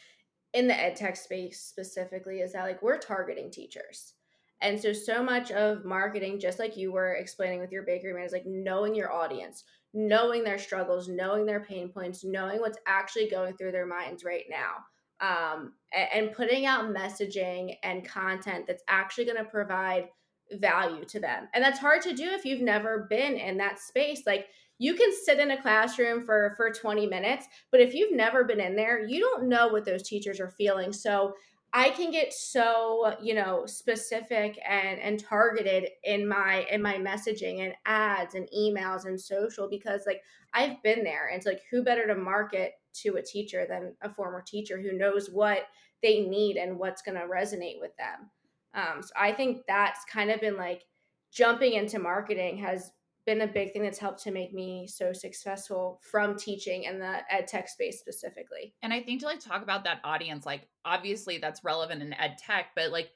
in 0.54 0.68
the 0.68 0.78
ed 0.78 0.98
tech 0.98 1.16
space 1.16 1.62
specifically 1.62 2.40
is 2.40 2.52
that 2.52 2.64
like 2.64 2.82
we're 2.82 2.98
targeting 2.98 3.50
teachers 3.50 4.16
and 4.62 4.80
so, 4.80 4.94
so 4.94 5.24
much 5.24 5.52
of 5.52 5.86
marketing, 5.86 6.40
just 6.40 6.60
like 6.60 6.78
you 6.78 6.92
were 6.92 7.14
explaining 7.14 7.60
with 7.60 7.72
your 7.72 7.84
bakery 7.84 8.14
man, 8.14 8.24
is 8.24 8.32
like 8.32 8.46
knowing 8.46 8.96
your 8.96 9.12
audience, 9.12 9.64
knowing 9.94 10.44
their 10.44 10.60
struggles, 10.60 11.08
knowing 11.08 11.46
their 11.46 11.64
pain 11.64 11.90
points, 11.90 12.24
knowing 12.24 12.60
what's 12.60 12.78
actually 12.88 13.30
going 13.30 13.56
through 13.58 13.72
their 13.72 13.88
minds 13.88 14.24
right 14.24 14.46
now. 14.50 14.76
Um, 15.20 15.74
and, 15.94 16.28
and 16.28 16.36
putting 16.36 16.66
out 16.66 16.96
messaging 16.96 17.76
and 17.84 18.08
content 18.08 18.66
that's 18.68 18.84
actually 18.88 19.26
going 19.26 19.38
to 19.38 19.44
provide 19.44 20.10
value 20.54 21.06
to 21.06 21.20
them. 21.20 21.48
And 21.54 21.64
that's 21.64 21.80
hard 21.80 22.02
to 22.04 22.14
do 22.14 22.30
if 22.30 22.46
you've 22.46 22.62
never 22.62 23.08
been 23.10 23.36
in 23.36 23.58
that 23.58 23.80
space. 23.80 24.24
Like 24.26 24.48
you 24.78 24.96
can 24.96 25.12
sit 25.26 25.40
in 25.40 25.52
a 25.52 25.62
classroom 25.62 26.26
for 26.26 26.54
for 26.58 26.72
20 26.72 27.06
minutes, 27.08 27.46
but 27.72 27.82
if 27.82 27.94
you've 27.94 28.16
never 28.16 28.44
been 28.44 28.60
in 28.60 28.76
there, 28.76 29.06
you 29.08 29.20
don't 29.20 29.48
know 29.48 29.68
what 29.68 29.86
those 29.86 30.04
teachers 30.04 30.40
are 30.40 30.50
feeling. 30.50 30.92
So 30.92 31.34
I 31.74 31.92
can 31.92 32.12
get 32.12 32.34
so, 32.34 33.16
you 33.22 33.34
know, 33.34 33.66
specific 33.66 34.60
and 34.68 35.00
and 35.00 35.20
targeted 35.20 35.90
in 36.04 36.28
my 36.28 36.66
in 36.70 36.82
my 36.82 36.96
messaging 36.96 37.62
and 37.62 37.74
ads 37.86 38.36
and 38.36 38.50
emails 38.56 39.06
and 39.06 39.20
social 39.20 39.70
because 39.70 40.02
like 40.06 40.22
I've 40.54 40.82
been 40.84 41.04
there 41.04 41.28
and 41.28 41.38
it's 41.38 41.46
like 41.46 41.62
who 41.72 41.84
better 41.84 42.08
to 42.08 42.16
market 42.16 42.74
to 42.94 43.16
a 43.16 43.22
teacher 43.22 43.66
than 43.70 43.96
a 44.02 44.14
former 44.14 44.44
teacher 44.46 44.82
who 44.82 44.98
knows 44.98 45.30
what 45.30 45.64
they 46.02 46.22
need 46.22 46.58
and 46.58 46.78
what's 46.78 47.02
going 47.02 47.18
to 47.18 47.28
resonate 47.28 47.80
with 47.80 47.96
them. 47.98 48.30
Um, 48.74 49.02
so 49.02 49.12
I 49.18 49.32
think 49.32 49.62
that's 49.68 50.04
kind 50.06 50.30
of 50.30 50.42
been 50.42 50.58
like 50.58 50.84
jumping 51.32 51.74
into 51.74 52.00
marketing 52.00 52.58
has 52.58 52.92
been 53.26 53.42
a 53.42 53.48
big 53.48 53.72
thing 53.72 53.84
that's 53.84 54.00
helped 54.00 54.24
to 54.24 54.32
make 54.32 54.54
me 54.54 54.88
so 54.88 55.14
successful 55.14 56.00
from 56.04 56.36
teaching 56.36 56.84
in 56.84 57.00
the 57.00 57.20
ed 57.30 57.48
tech 57.48 57.70
space 57.70 58.00
specifically. 58.00 58.74
And 58.82 58.92
I 58.92 59.02
think 59.02 59.22
to 59.22 59.28
like 59.28 59.40
talk 59.40 59.62
about 59.62 59.84
that 59.84 60.00
audience, 60.04 60.46
like 60.46 60.68
obviously 60.86 61.38
that's 61.38 61.64
relevant 61.64 62.02
in 62.02 62.14
ed 62.14 62.38
tech, 62.38 62.68
but 62.76 62.92
like, 62.92 63.10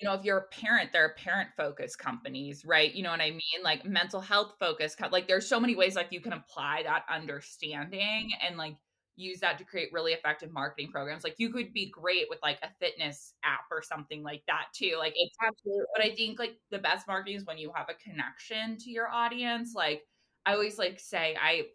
you 0.00 0.08
know, 0.08 0.14
if 0.14 0.24
you're 0.24 0.38
a 0.38 0.48
parent, 0.48 0.90
there 0.92 1.04
are 1.04 1.14
parent 1.14 1.50
focused 1.56 1.98
companies, 1.98 2.64
right? 2.64 2.92
You 2.92 3.02
know 3.02 3.10
what 3.10 3.20
I 3.20 3.30
mean? 3.30 3.62
Like 3.62 3.84
mental 3.84 4.20
health 4.20 4.54
focused, 4.58 5.00
like 5.12 5.28
there's 5.28 5.48
so 5.48 5.60
many 5.60 5.76
ways 5.76 5.94
like 5.94 6.08
you 6.10 6.20
can 6.20 6.32
apply 6.32 6.82
that 6.84 7.04
understanding 7.08 8.30
and 8.46 8.56
like 8.56 8.76
use 9.16 9.40
that 9.40 9.58
to 9.58 9.64
create 9.64 9.90
really 9.92 10.12
effective 10.12 10.52
marketing 10.52 10.90
programs. 10.90 11.24
Like 11.24 11.36
you 11.38 11.50
could 11.50 11.72
be 11.72 11.90
great 11.90 12.26
with 12.28 12.40
like 12.42 12.58
a 12.62 12.68
fitness 12.80 13.34
app 13.44 13.64
or 13.70 13.82
something 13.82 14.22
like 14.22 14.42
that 14.46 14.66
too. 14.74 14.96
Like 14.98 15.14
it's 15.16 15.36
absolutely. 15.42 15.84
But 15.94 16.04
I 16.04 16.14
think 16.14 16.38
like 16.38 16.56
the 16.70 16.78
best 16.78 17.06
marketing 17.06 17.36
is 17.36 17.44
when 17.44 17.58
you 17.58 17.72
have 17.74 17.88
a 17.88 17.94
connection 17.94 18.76
to 18.78 18.90
your 18.90 19.08
audience. 19.08 19.72
Like 19.74 20.02
I 20.46 20.54
always 20.54 20.78
like 20.78 20.98
say 20.98 21.36
I 21.40 21.66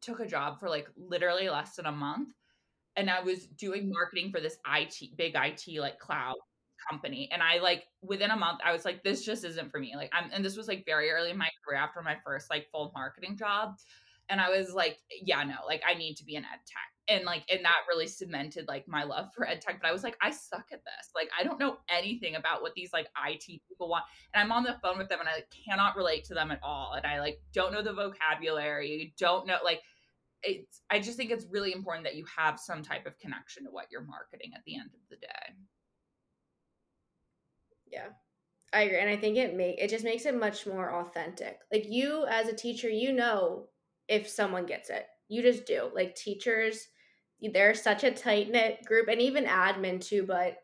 took 0.00 0.20
a 0.20 0.26
job 0.26 0.58
for 0.58 0.68
like 0.68 0.88
literally 0.96 1.48
less 1.48 1.76
than 1.76 1.86
a 1.86 1.92
month 1.92 2.30
and 2.96 3.10
I 3.10 3.20
was 3.20 3.46
doing 3.46 3.90
marketing 3.92 4.30
for 4.32 4.40
this 4.40 4.56
IT 4.66 5.16
big 5.16 5.34
IT 5.36 5.80
like 5.80 5.98
cloud 5.98 6.36
company 6.90 7.28
and 7.30 7.42
I 7.42 7.58
like 7.58 7.84
within 8.02 8.30
a 8.30 8.36
month 8.36 8.60
I 8.64 8.72
was 8.72 8.84
like 8.84 9.04
this 9.04 9.24
just 9.24 9.44
isn't 9.44 9.70
for 9.70 9.78
me. 9.78 9.94
Like 9.94 10.10
I'm 10.12 10.30
and 10.32 10.44
this 10.44 10.56
was 10.56 10.66
like 10.66 10.84
very 10.86 11.10
early 11.10 11.30
in 11.30 11.38
my 11.38 11.50
career 11.64 11.78
after 11.78 12.02
my 12.02 12.16
first 12.24 12.50
like 12.50 12.68
full 12.72 12.90
marketing 12.94 13.36
job 13.36 13.76
and 14.30 14.40
I 14.40 14.48
was 14.48 14.72
like, 14.72 14.98
yeah, 15.22 15.42
no, 15.42 15.56
like 15.66 15.82
I 15.86 15.94
need 15.94 16.16
to 16.18 16.24
be 16.24 16.36
an 16.36 16.44
ed 16.44 16.60
tech. 16.64 16.78
And 17.08 17.24
like, 17.24 17.42
and 17.50 17.64
that 17.64 17.82
really 17.88 18.06
cemented 18.06 18.68
like 18.68 18.86
my 18.86 19.02
love 19.02 19.26
for 19.34 19.46
ed 19.46 19.60
tech. 19.60 19.80
But 19.82 19.88
I 19.88 19.92
was 19.92 20.04
like, 20.04 20.16
I 20.22 20.30
suck 20.30 20.66
at 20.72 20.84
this. 20.84 21.10
Like, 21.14 21.28
I 21.38 21.42
don't 21.42 21.58
know 21.58 21.78
anything 21.88 22.36
about 22.36 22.62
what 22.62 22.74
these 22.74 22.92
like 22.92 23.08
IT 23.26 23.60
people 23.68 23.88
want. 23.88 24.04
And 24.32 24.42
I'm 24.42 24.52
on 24.52 24.62
the 24.62 24.78
phone 24.82 24.98
with 24.98 25.08
them 25.08 25.18
and 25.18 25.28
I 25.28 25.42
cannot 25.68 25.96
relate 25.96 26.24
to 26.26 26.34
them 26.34 26.52
at 26.52 26.60
all. 26.62 26.92
And 26.96 27.04
I 27.04 27.18
like 27.18 27.40
don't 27.52 27.72
know 27.72 27.82
the 27.82 27.92
vocabulary, 27.92 29.12
don't 29.18 29.46
know 29.46 29.56
like 29.64 29.80
it's 30.42 30.80
I 30.88 31.00
just 31.00 31.16
think 31.16 31.30
it's 31.30 31.46
really 31.50 31.72
important 31.72 32.04
that 32.04 32.14
you 32.14 32.24
have 32.36 32.58
some 32.58 32.82
type 32.82 33.06
of 33.06 33.18
connection 33.18 33.64
to 33.64 33.70
what 33.70 33.86
you're 33.90 34.00
marketing 34.00 34.52
at 34.54 34.62
the 34.64 34.76
end 34.76 34.90
of 34.94 35.00
the 35.10 35.16
day. 35.16 35.54
Yeah. 37.90 38.08
I 38.72 38.82
agree. 38.82 39.00
And 39.00 39.10
I 39.10 39.16
think 39.16 39.36
it 39.36 39.56
make 39.56 39.80
it 39.80 39.90
just 39.90 40.04
makes 40.04 40.26
it 40.26 40.38
much 40.38 40.66
more 40.66 40.94
authentic. 40.94 41.58
Like 41.72 41.86
you 41.88 42.24
as 42.26 42.48
a 42.48 42.54
teacher, 42.54 42.88
you 42.88 43.12
know 43.12 43.66
if 44.10 44.28
someone 44.28 44.66
gets 44.66 44.90
it. 44.90 45.06
You 45.28 45.40
just 45.40 45.64
do. 45.64 45.90
Like 45.94 46.14
teachers, 46.16 46.88
they're 47.40 47.74
such 47.74 48.04
a 48.04 48.10
tight 48.10 48.50
knit 48.50 48.84
group, 48.84 49.08
and 49.08 49.22
even 49.22 49.44
admin 49.46 50.04
too. 50.04 50.24
But 50.24 50.58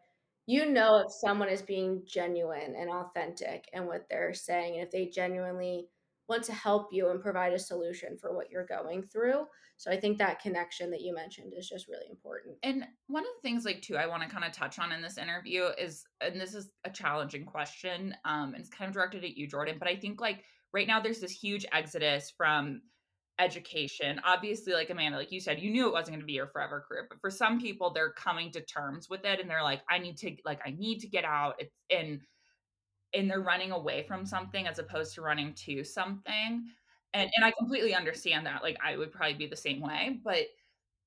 you 0.47 0.71
know 0.71 0.99
if 0.99 1.12
someone 1.12 1.49
is 1.49 1.62
being 1.62 2.03
genuine 2.07 2.75
and 2.76 2.91
authentic 2.91 3.69
and 3.73 3.87
what 3.87 4.07
they're 4.11 4.35
saying, 4.35 4.75
and 4.75 4.85
if 4.85 4.91
they 4.91 5.07
genuinely 5.07 5.87
want 6.29 6.43
to 6.43 6.53
help 6.53 6.88
you 6.91 7.11
and 7.11 7.23
provide 7.23 7.53
a 7.53 7.59
solution 7.59 8.19
for 8.19 8.35
what 8.35 8.50
you're 8.50 8.67
going 8.67 9.05
through. 9.05 9.47
So 9.76 9.93
I 9.93 10.00
think 10.00 10.19
that 10.19 10.41
connection 10.41 10.91
that 10.91 11.03
you 11.03 11.15
mentioned 11.15 11.53
is 11.57 11.69
just 11.69 11.87
really 11.87 12.07
important. 12.11 12.57
And 12.65 12.85
one 13.07 13.23
of 13.23 13.29
the 13.37 13.49
things 13.49 13.65
like 13.65 13.81
too 13.81 13.97
I 13.97 14.09
want 14.09 14.25
to 14.25 14.29
kind 14.29 14.45
of 14.45 14.50
touch 14.50 14.81
on 14.81 14.91
in 14.91 15.00
this 15.00 15.19
interview 15.19 15.67
is 15.79 16.05
and 16.21 16.41
this 16.41 16.55
is 16.55 16.73
a 16.85 16.91
challenging 16.91 17.45
question 17.45 18.17
um 18.25 18.55
and 18.55 18.57
it's 18.57 18.71
kind 18.71 18.88
of 18.88 18.95
directed 18.95 19.23
at 19.23 19.37
you 19.37 19.47
Jordan, 19.47 19.76
but 19.79 19.87
I 19.87 19.95
think 19.95 20.21
like 20.21 20.43
right 20.73 20.88
now 20.88 20.99
there's 20.99 21.21
this 21.21 21.31
huge 21.31 21.65
exodus 21.73 22.33
from 22.37 22.81
education. 23.38 24.21
Obviously 24.25 24.73
like 24.73 24.90
Amanda 24.90 25.19
like 25.19 25.33
you 25.33 25.40
said 25.40 25.61
you 25.61 25.71
knew 25.71 25.87
it 25.87 25.93
wasn't 25.93 26.14
going 26.14 26.21
to 26.21 26.26
be 26.26 26.33
your 26.33 26.49
forever 26.49 26.85
career, 26.88 27.07
but 27.09 27.21
for 27.21 27.31
some 27.31 27.61
people 27.61 27.90
they're 27.90 28.12
coming 28.12 28.50
to 28.52 28.61
terms 28.62 29.09
with 29.11 29.25
it 29.25 29.40
and 29.40 29.50
they're 29.50 29.62
like 29.62 29.83
I 29.90 29.99
need 29.99 30.16
to 30.19 30.37
like 30.45 30.61
I 30.66 30.71
need 30.71 31.00
to 31.00 31.09
get 31.09 31.25
out 31.25 31.57
it's 31.59 31.76
and 31.90 32.23
and 33.14 33.31
they're 33.31 33.40
running 33.40 33.73
away 33.73 34.05
from 34.05 34.26
something 34.26 34.66
as 34.66 34.78
opposed 34.78 35.14
to 35.14 35.23
running 35.23 35.55
to 35.55 35.85
something 35.85 36.66
and 37.14 37.31
and 37.35 37.45
I 37.45 37.52
completely 37.59 37.95
understand 37.95 38.47
that. 38.47 38.62
Like 38.62 38.76
I 38.85 38.97
would 38.97 39.12
probably 39.12 39.35
be 39.35 39.47
the 39.47 39.57
same 39.57 39.81
way, 39.81 40.21
but 40.25 40.47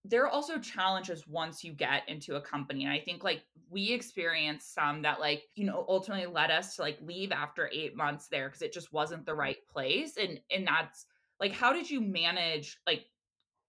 there 0.06 0.24
are 0.24 0.30
also 0.30 0.58
challenges 0.60 1.28
once 1.28 1.64
you 1.64 1.74
get 1.74 2.08
into 2.08 2.36
a 2.36 2.42
company. 2.42 2.86
And 2.86 2.94
I 2.94 3.00
think 3.00 3.24
like 3.24 3.44
we 3.70 3.92
experienced 3.92 4.74
some 4.74 5.02
that 5.02 5.20
like, 5.20 5.44
you 5.56 5.66
know, 5.66 5.86
ultimately 5.90 6.26
led 6.26 6.52
us 6.52 6.76
to 6.78 6.84
like 6.84 7.00
leave 7.02 7.32
after 7.32 7.70
8 7.72 7.96
months 7.96 8.28
there 8.30 8.48
because 8.48 8.62
it 8.62 8.74
just 8.74 8.94
wasn't 8.94 9.26
the 9.26 9.36
right 9.36 9.58
place 9.72 10.18
and 10.18 10.40
and 10.52 10.66
that's 10.68 11.06
like 11.40 11.54
how 11.54 11.74
did 11.74 11.90
you 11.90 12.02
manage 12.02 12.78
like 12.86 13.06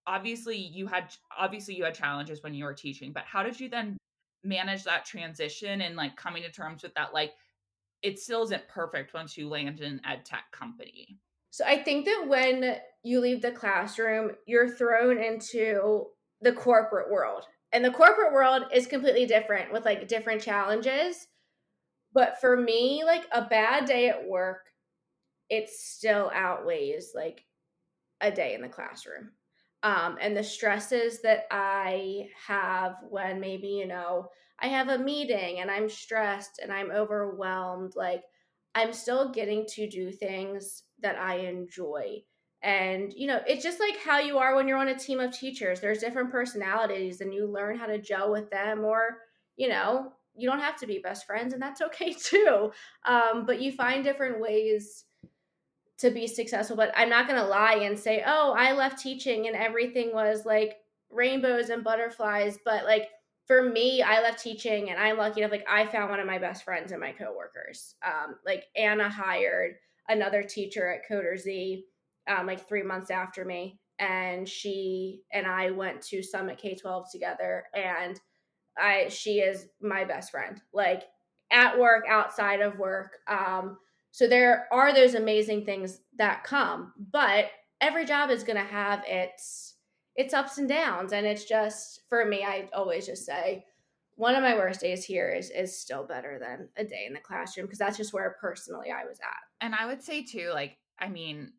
obviously 0.07 0.57
you 0.57 0.87
had 0.87 1.13
obviously 1.37 1.75
you 1.75 1.85
had 1.85 1.95
challenges 1.95 2.43
when 2.43 2.55
you 2.55 2.65
were 2.65 2.75
teaching, 2.75 3.13
but 3.13 3.25
how 3.25 3.43
did 3.43 3.59
you 3.59 3.69
then 3.69 3.97
manage 4.43 4.85
that 4.85 5.05
transition 5.05 5.83
and 5.83 5.97
like 5.97 6.17
coming 6.17 6.43
to 6.43 6.51
terms 6.51 6.83
with 6.83 6.95
that 6.95 7.13
like 7.13 7.33
it 8.03 8.19
still 8.19 8.43
isn't 8.43 8.67
perfect 8.69 9.13
once 9.13 9.37
you 9.37 9.49
land 9.49 9.81
in 9.81 9.93
an 9.93 10.01
ed 10.05 10.25
tech 10.25 10.45
company? 10.53 11.19
So 11.51 11.65
I 11.65 11.83
think 11.83 12.07
that 12.07 12.27
when 12.29 12.77
you 13.03 13.21
leave 13.21 13.43
the 13.43 13.51
classroom, 13.51 14.33
you're 14.47 14.69
thrown 14.69 15.19
into 15.19 16.07
the 16.41 16.53
corporate 16.53 17.11
world. 17.11 17.45
And 17.73 17.85
the 17.85 17.91
corporate 17.91 18.33
world 18.33 18.65
is 18.73 18.87
completely 18.87 19.27
different 19.27 19.73
with 19.73 19.85
like 19.85 20.09
different 20.09 20.43
challenges. 20.43 21.27
But 22.13 22.41
for 22.41 22.57
me, 22.57 23.03
like 23.05 23.27
a 23.33 23.43
bad 23.43 23.85
day 23.85 24.09
at 24.09 24.27
work, 24.27 24.67
it 25.49 25.69
still 25.69 26.31
outweighs 26.35 27.13
like 27.15 27.45
a 28.21 28.31
day 28.31 28.55
in 28.55 28.63
the 28.63 28.69
classroom. 28.69 29.31
Um, 29.83 30.19
and 30.21 30.37
the 30.37 30.45
stresses 30.45 31.23
that 31.23 31.45
I 31.51 32.29
have 32.47 32.97
when 33.09 33.41
maybe, 33.41 33.69
you 33.69 33.87
know, 33.87 34.29
I 34.59 34.67
have 34.69 34.89
a 34.89 34.99
meeting 34.99 35.61
and 35.61 35.71
I'm 35.71 35.89
stressed 35.89 36.61
and 36.63 36.71
I'm 36.71 36.91
overwhelmed, 36.91 37.95
like 37.97 38.23
I'm 38.75 38.93
still 38.93 39.31
getting 39.33 39.67
to 39.71 39.89
do 39.89 40.13
things 40.13 40.83
that 41.01 41.17
I 41.17 41.37
enjoy. 41.37 42.23
And, 42.63 43.13
you 43.15 43.27
know, 43.27 43.41
it's 43.47 43.63
just 43.63 43.81
like 43.81 43.97
how 43.97 44.19
you 44.19 44.37
are 44.37 44.55
when 44.55 44.69
you're 44.69 44.77
on 44.77 44.89
a 44.89 44.99
team 44.99 45.19
of 45.19 45.33
teachers. 45.33 45.81
There's 45.81 45.99
different 46.01 46.31
personalities 46.31 47.23
and 47.23 47.33
you 47.33 47.47
learn 47.47 47.79
how 47.79 47.87
to 47.87 47.97
gel 47.99 48.31
with 48.31 48.51
them, 48.51 48.85
or, 48.85 49.21
you 49.57 49.69
know, 49.69 50.13
you 50.37 50.49
don't 50.49 50.61
have 50.61 50.77
to 50.77 50.87
be 50.87 50.99
best 50.99 51.27
friends, 51.27 51.55
and 51.55 51.63
that's 51.63 51.81
okay 51.81 52.13
too. 52.23 52.71
Um, 53.07 53.47
but 53.47 53.63
you 53.63 53.73
find 53.73 54.05
different 54.05 54.41
ways 54.41 55.05
to 56.01 56.11
be 56.11 56.27
successful. 56.27 56.77
But 56.77 56.93
I'm 56.97 57.09
not 57.09 57.27
going 57.27 57.41
to 57.41 57.47
lie 57.47 57.81
and 57.83 57.99
say, 57.99 58.23
oh, 58.27 58.55
I 58.57 58.73
left 58.73 58.99
teaching 58.99 59.47
and 59.47 59.57
everything 59.57 60.13
was 60.13 60.45
like 60.45 60.77
rainbows 61.11 61.69
and 61.69 61.85
butterflies. 61.85 62.59
But 62.65 62.85
like, 62.85 63.09
for 63.47 63.63
me, 63.63 64.01
I 64.01 64.23
left 64.23 64.43
teaching 64.43 64.91
and 64.91 65.01
I'm 65.01 65.19
lucky 65.19 65.41
enough, 65.41 65.51
like 65.51 65.67
I 65.69 65.87
found 65.87 66.11
one 66.11 66.21
of 66.21 66.27
my 66.27 66.39
best 66.39 66.65
friends 66.65 66.93
and 66.93 67.01
my 67.01 67.13
coworkers. 67.13 67.97
Um, 68.05 68.37
like 68.47 68.65
Anna 68.77 69.09
hired 69.09 69.75
another 70.09 70.43
teacher 70.43 70.89
at 70.89 71.03
CoderZ, 71.11 71.83
um, 72.29 72.47
like 72.47 72.67
three 72.67 72.83
months 72.83 73.11
after 73.11 73.45
me. 73.45 73.81
And 73.99 74.49
she 74.49 75.23
and 75.33 75.47
I 75.47 75.73
went 75.73 76.01
to 76.03 76.23
Summit 76.23 76.59
K 76.59 76.75
12 76.75 77.11
together. 77.11 77.65
And 77.75 78.19
I, 78.79 79.09
she 79.09 79.41
is 79.41 79.67
my 79.83 80.05
best 80.05 80.31
friend, 80.31 80.61
like 80.73 81.03
at 81.51 81.79
work, 81.79 82.05
outside 82.09 82.61
of 82.61 82.79
work. 82.79 83.19
Um, 83.29 83.79
so 84.13 84.27
there 84.27 84.67
are 84.73 84.93
those 84.93 85.15
amazing 85.15 85.65
things 85.65 86.01
that 86.17 86.45
come, 86.45 86.93
but 87.13 87.47
every 87.81 88.05
job 88.05 88.31
is 88.31 88.45
going 88.45 88.59
to 88.59 88.63
have 88.63 89.03
its 89.07 89.75
it's 90.17 90.35
ups 90.35 90.59
and 90.59 90.69
downs 90.69 91.13
and 91.13 91.25
it's 91.27 91.45
just 91.45 92.03
for 92.09 92.25
me 92.25 92.43
i 92.43 92.69
always 92.75 93.07
just 93.07 93.25
say 93.25 93.65
one 94.17 94.35
of 94.35 94.43
my 94.43 94.55
worst 94.55 94.81
days 94.81 95.05
here 95.05 95.31
is 95.31 95.51
is 95.51 95.75
still 95.79 96.05
better 96.05 96.39
than 96.39 96.69
a 96.77 96.85
day 96.85 97.05
in 97.07 97.15
the 97.15 97.21
classroom 97.21 97.67
because 97.67 97.79
that's 97.79 97.97
just 97.97 98.13
where 98.13 98.37
personally 98.41 98.91
i 98.91 99.05
was 99.05 99.19
at. 99.21 99.65
And 99.65 99.75
i 99.75 99.87
would 99.87 100.03
say 100.03 100.23
too 100.23 100.51
like 100.53 100.77
i 100.99 101.09
mean 101.09 101.53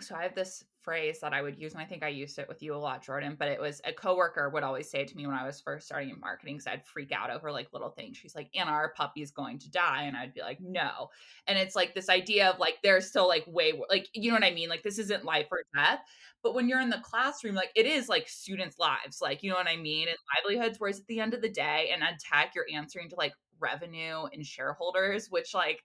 so 0.00 0.16
i 0.16 0.22
have 0.22 0.34
this 0.34 0.64
phrase 0.88 1.20
that 1.20 1.34
I 1.34 1.42
would 1.42 1.58
use, 1.58 1.74
and 1.74 1.82
I 1.82 1.84
think 1.84 2.02
I 2.02 2.08
used 2.08 2.38
it 2.38 2.48
with 2.48 2.62
you 2.62 2.74
a 2.74 2.78
lot, 2.78 3.04
Jordan. 3.04 3.36
But 3.38 3.48
it 3.48 3.60
was 3.60 3.82
a 3.84 3.92
coworker 3.92 4.48
would 4.48 4.62
always 4.62 4.90
say 4.90 5.04
to 5.04 5.16
me 5.18 5.26
when 5.26 5.36
I 5.36 5.44
was 5.44 5.60
first 5.60 5.84
starting 5.84 6.08
in 6.08 6.18
marketing, 6.18 6.54
because 6.54 6.66
I'd 6.66 6.86
freak 6.86 7.12
out 7.12 7.30
over 7.30 7.52
like 7.52 7.68
little 7.74 7.90
things. 7.90 8.16
She's 8.16 8.34
like, 8.34 8.48
"Anna, 8.54 8.70
our 8.70 8.94
puppy's 8.96 9.30
going 9.30 9.58
to 9.58 9.70
die," 9.70 10.04
and 10.04 10.16
I'd 10.16 10.32
be 10.32 10.40
like, 10.40 10.62
"No." 10.62 11.10
And 11.46 11.58
it's 11.58 11.76
like 11.76 11.94
this 11.94 12.08
idea 12.08 12.48
of 12.48 12.58
like 12.58 12.76
there's 12.82 13.06
still 13.06 13.28
like 13.28 13.44
way 13.46 13.74
like 13.90 14.08
you 14.14 14.30
know 14.30 14.36
what 14.36 14.44
I 14.44 14.54
mean? 14.54 14.70
Like 14.70 14.82
this 14.82 14.98
isn't 14.98 15.26
life 15.26 15.48
or 15.50 15.60
death. 15.76 16.00
But 16.42 16.54
when 16.54 16.70
you're 16.70 16.80
in 16.80 16.88
the 16.88 17.02
classroom, 17.02 17.54
like 17.54 17.72
it 17.76 17.84
is 17.84 18.08
like 18.08 18.26
students' 18.26 18.78
lives, 18.78 19.20
like 19.20 19.42
you 19.42 19.50
know 19.50 19.56
what 19.56 19.68
I 19.68 19.76
mean, 19.76 20.08
and 20.08 20.16
livelihoods. 20.42 20.80
Whereas 20.80 21.00
at 21.00 21.06
the 21.06 21.20
end 21.20 21.34
of 21.34 21.42
the 21.42 21.50
day, 21.50 21.90
in 21.94 22.02
ed 22.02 22.16
tech, 22.18 22.52
you're 22.54 22.64
answering 22.72 23.10
to 23.10 23.16
like 23.16 23.34
revenue 23.60 24.24
and 24.32 24.46
shareholders, 24.46 25.26
which 25.28 25.52
like 25.52 25.82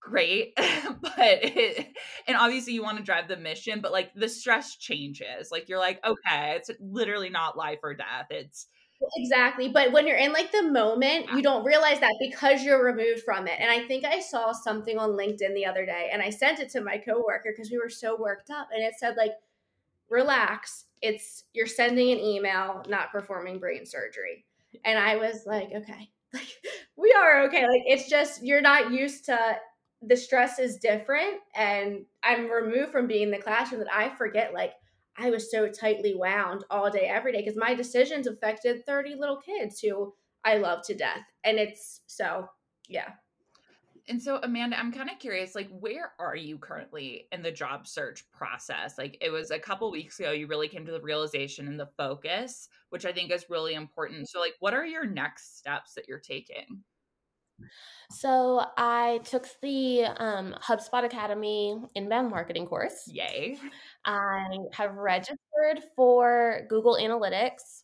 great 0.00 0.54
but 0.56 1.14
it, 1.18 1.88
and 2.26 2.36
obviously 2.36 2.72
you 2.72 2.82
want 2.82 2.98
to 2.98 3.04
drive 3.04 3.28
the 3.28 3.36
mission 3.36 3.80
but 3.80 3.92
like 3.92 4.12
the 4.14 4.28
stress 4.28 4.76
changes 4.76 5.50
like 5.50 5.68
you're 5.68 5.78
like 5.78 6.04
okay 6.04 6.54
it's 6.56 6.70
literally 6.80 7.30
not 7.30 7.56
life 7.56 7.78
or 7.82 7.94
death 7.94 8.26
it's 8.30 8.68
exactly 9.16 9.68
but 9.68 9.92
when 9.92 10.06
you're 10.06 10.16
in 10.16 10.32
like 10.32 10.50
the 10.50 10.62
moment 10.62 11.26
you 11.32 11.42
don't 11.42 11.64
realize 11.64 12.00
that 12.00 12.14
because 12.20 12.64
you're 12.64 12.84
removed 12.84 13.22
from 13.22 13.46
it 13.46 13.54
and 13.60 13.70
i 13.70 13.86
think 13.86 14.04
i 14.04 14.18
saw 14.18 14.50
something 14.50 14.98
on 14.98 15.10
linkedin 15.10 15.54
the 15.54 15.64
other 15.64 15.86
day 15.86 16.10
and 16.12 16.20
i 16.20 16.30
sent 16.30 16.58
it 16.58 16.68
to 16.68 16.80
my 16.80 16.98
coworker 16.98 17.52
because 17.54 17.70
we 17.70 17.78
were 17.78 17.88
so 17.88 18.16
worked 18.16 18.50
up 18.50 18.68
and 18.72 18.82
it 18.82 18.94
said 18.98 19.16
like 19.16 19.32
relax 20.10 20.86
it's 21.00 21.44
you're 21.52 21.66
sending 21.66 22.10
an 22.10 22.18
email 22.18 22.82
not 22.88 23.12
performing 23.12 23.60
brain 23.60 23.86
surgery 23.86 24.44
and 24.84 24.98
i 24.98 25.14
was 25.14 25.44
like 25.46 25.68
okay 25.74 26.10
like 26.34 26.48
we 26.96 27.12
are 27.12 27.44
okay 27.44 27.62
like 27.62 27.82
it's 27.86 28.08
just 28.08 28.44
you're 28.44 28.60
not 28.60 28.90
used 28.90 29.26
to 29.26 29.56
the 30.02 30.16
stress 30.16 30.58
is 30.58 30.76
different 30.76 31.40
and 31.56 32.04
I'm 32.22 32.50
removed 32.50 32.92
from 32.92 33.06
being 33.06 33.24
in 33.24 33.30
the 33.30 33.38
classroom 33.38 33.80
that 33.80 33.92
I 33.92 34.14
forget 34.14 34.54
like 34.54 34.74
I 35.16 35.30
was 35.30 35.50
so 35.50 35.68
tightly 35.68 36.14
wound 36.14 36.64
all 36.70 36.90
day 36.90 37.06
every 37.06 37.32
day 37.32 37.38
because 37.38 37.56
my 37.56 37.74
decisions 37.74 38.26
affected 38.26 38.86
30 38.86 39.16
little 39.16 39.36
kids 39.36 39.80
who 39.80 40.14
I 40.44 40.58
love 40.58 40.82
to 40.86 40.94
death. 40.94 41.24
And 41.42 41.58
it's 41.58 42.02
so 42.06 42.48
yeah. 42.88 43.10
And 44.08 44.22
so 44.22 44.38
Amanda, 44.42 44.78
I'm 44.78 44.92
kind 44.92 45.10
of 45.10 45.18
curious 45.18 45.54
like 45.54 45.68
where 45.80 46.12
are 46.18 46.36
you 46.36 46.56
currently 46.56 47.26
in 47.32 47.42
the 47.42 47.50
job 47.50 47.86
search 47.86 48.24
process? 48.30 48.96
Like 48.96 49.18
it 49.20 49.30
was 49.30 49.50
a 49.50 49.58
couple 49.58 49.90
weeks 49.90 50.20
ago 50.20 50.30
you 50.30 50.46
really 50.46 50.68
came 50.68 50.86
to 50.86 50.92
the 50.92 51.00
realization 51.00 51.66
and 51.66 51.78
the 51.78 51.90
focus, 51.98 52.68
which 52.90 53.04
I 53.04 53.12
think 53.12 53.32
is 53.32 53.50
really 53.50 53.74
important. 53.74 54.28
So 54.28 54.38
like 54.38 54.54
what 54.60 54.72
are 54.72 54.86
your 54.86 55.04
next 55.04 55.58
steps 55.58 55.94
that 55.94 56.08
you're 56.08 56.20
taking? 56.20 56.84
So 58.10 58.64
I 58.76 59.20
took 59.24 59.46
the 59.60 60.04
um, 60.16 60.54
HubSpot 60.62 61.04
Academy 61.04 61.76
inbound 61.94 62.30
marketing 62.30 62.66
course. 62.66 63.04
Yay. 63.06 63.58
I 64.04 64.46
have 64.72 64.94
registered 64.94 65.82
for 65.94 66.62
Google 66.68 66.96
Analytics. 67.00 67.82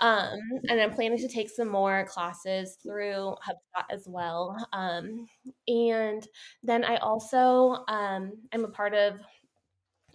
Um, 0.00 0.40
and 0.68 0.80
I'm 0.80 0.90
planning 0.90 1.18
to 1.18 1.28
take 1.28 1.48
some 1.48 1.68
more 1.68 2.04
classes 2.06 2.76
through 2.82 3.36
HubSpot 3.46 3.84
as 3.90 4.06
well. 4.08 4.56
Um, 4.72 5.26
and 5.68 6.26
then 6.62 6.84
I 6.84 6.96
also 6.96 7.84
um, 7.88 8.32
am 8.52 8.64
a 8.64 8.68
part 8.68 8.92
of 8.92 9.20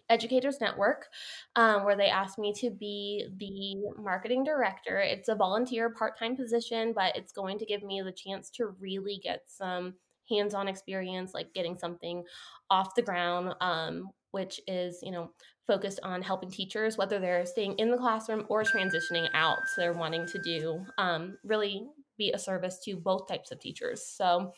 Educators 0.10 0.60
Network, 0.60 1.08
um, 1.56 1.86
where 1.86 1.96
they 1.96 2.08
asked 2.08 2.40
me 2.40 2.54
to 2.54 2.70
be 2.72 3.28
the 3.38 4.02
marketing 4.02 4.44
director. 4.44 5.00
It's 5.00 5.30
a 5.30 5.36
volunteer 5.36 5.90
part 5.92 6.18
time 6.18 6.36
position, 6.36 6.94
but 6.96 7.16
it's 7.16 7.32
going 7.32 7.60
to 7.60 7.66
give 7.66 7.84
me 7.84 8.02
the 8.02 8.12
chance 8.12 8.50
to 8.52 8.76
really 8.80 9.20
get 9.24 9.44
some 9.48 9.96
hands 10.30 10.54
on 10.54 10.68
experience, 10.68 11.34
like 11.34 11.54
getting 11.54 11.76
something 11.76 12.24
off 12.70 12.96
the 12.96 13.02
ground, 13.02 13.54
um, 13.62 14.10
which 14.32 14.62
is, 14.68 15.00
you 15.02 15.12
know, 15.12 15.32
focused 15.68 16.00
on 16.04 16.22
helping 16.22 16.50
teachers, 16.50 16.98
whether 16.98 17.20
they're 17.20 17.46
staying 17.46 17.78
in 17.78 17.92
the 17.92 17.98
classroom 17.98 18.46
or 18.50 18.64
transitioning 18.64 19.28
out. 19.34 19.60
So 19.68 19.82
they're 19.82 19.94
wanting 19.94 20.26
to 20.28 20.40
do 20.40 20.84
um, 20.98 21.38
really 21.44 21.88
be 22.18 22.32
a 22.32 22.40
service 22.40 22.80
to 22.86 22.96
both 22.96 23.28
types 23.28 23.52
of 23.52 23.60
teachers. 23.60 24.06
So 24.06 24.54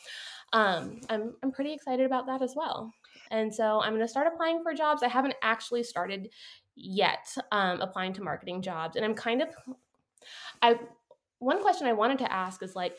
um, 0.54 1.00
I'm, 1.10 1.36
I'm 1.44 1.52
pretty 1.52 1.74
excited 1.74 2.06
about 2.06 2.26
that 2.28 2.42
as 2.42 2.54
well. 2.56 2.92
And 3.32 3.54
so 3.54 3.82
I'm 3.82 3.94
going 3.94 4.02
to 4.02 4.08
start 4.08 4.28
applying 4.32 4.62
for 4.62 4.74
jobs. 4.74 5.02
I 5.02 5.08
haven't 5.08 5.36
actually 5.42 5.84
started 5.84 6.30
yet 6.76 7.36
um, 7.52 7.82
applying 7.82 8.14
to 8.14 8.24
marketing 8.24 8.62
jobs. 8.62 8.96
And 8.96 9.06
I'm 9.06 9.16
kind 9.16 9.42
of, 9.42 9.50
I, 10.62 10.76
one 11.40 11.62
question 11.62 11.88
I 11.88 11.94
wanted 11.94 12.20
to 12.20 12.32
ask 12.32 12.62
is 12.62 12.76
like, 12.76 12.98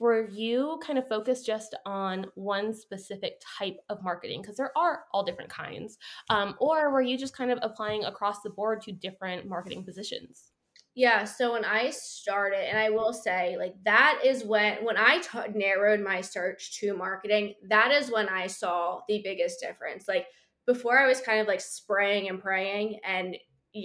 were 0.00 0.28
you 0.28 0.80
kind 0.84 0.98
of 0.98 1.06
focused 1.06 1.46
just 1.46 1.74
on 1.86 2.26
one 2.34 2.74
specific 2.74 3.40
type 3.58 3.76
of 3.88 4.02
marketing? 4.02 4.42
Because 4.42 4.56
there 4.56 4.76
are 4.76 5.04
all 5.12 5.22
different 5.22 5.50
kinds. 5.50 5.98
Um, 6.30 6.56
or 6.58 6.90
were 6.90 7.02
you 7.02 7.16
just 7.16 7.36
kind 7.36 7.52
of 7.52 7.58
applying 7.62 8.04
across 8.04 8.40
the 8.42 8.50
board 8.50 8.82
to 8.82 8.92
different 8.92 9.46
marketing 9.46 9.84
positions? 9.84 10.50
Yeah, 10.96 11.24
so 11.24 11.52
when 11.52 11.64
I 11.64 11.90
started, 11.90 12.68
and 12.68 12.78
I 12.78 12.90
will 12.90 13.12
say, 13.12 13.56
like 13.58 13.74
that 13.84 14.20
is 14.24 14.44
when 14.44 14.84
when 14.84 14.96
I 14.96 15.22
narrowed 15.52 16.00
my 16.00 16.20
search 16.20 16.78
to 16.78 16.96
marketing. 16.96 17.54
That 17.68 17.90
is 17.90 18.12
when 18.12 18.28
I 18.28 18.46
saw 18.46 19.00
the 19.08 19.20
biggest 19.24 19.60
difference. 19.60 20.06
Like 20.06 20.26
before, 20.66 20.98
I 20.98 21.08
was 21.08 21.20
kind 21.20 21.40
of 21.40 21.48
like 21.48 21.60
spraying 21.60 22.28
and 22.28 22.40
praying, 22.40 23.00
and 23.04 23.36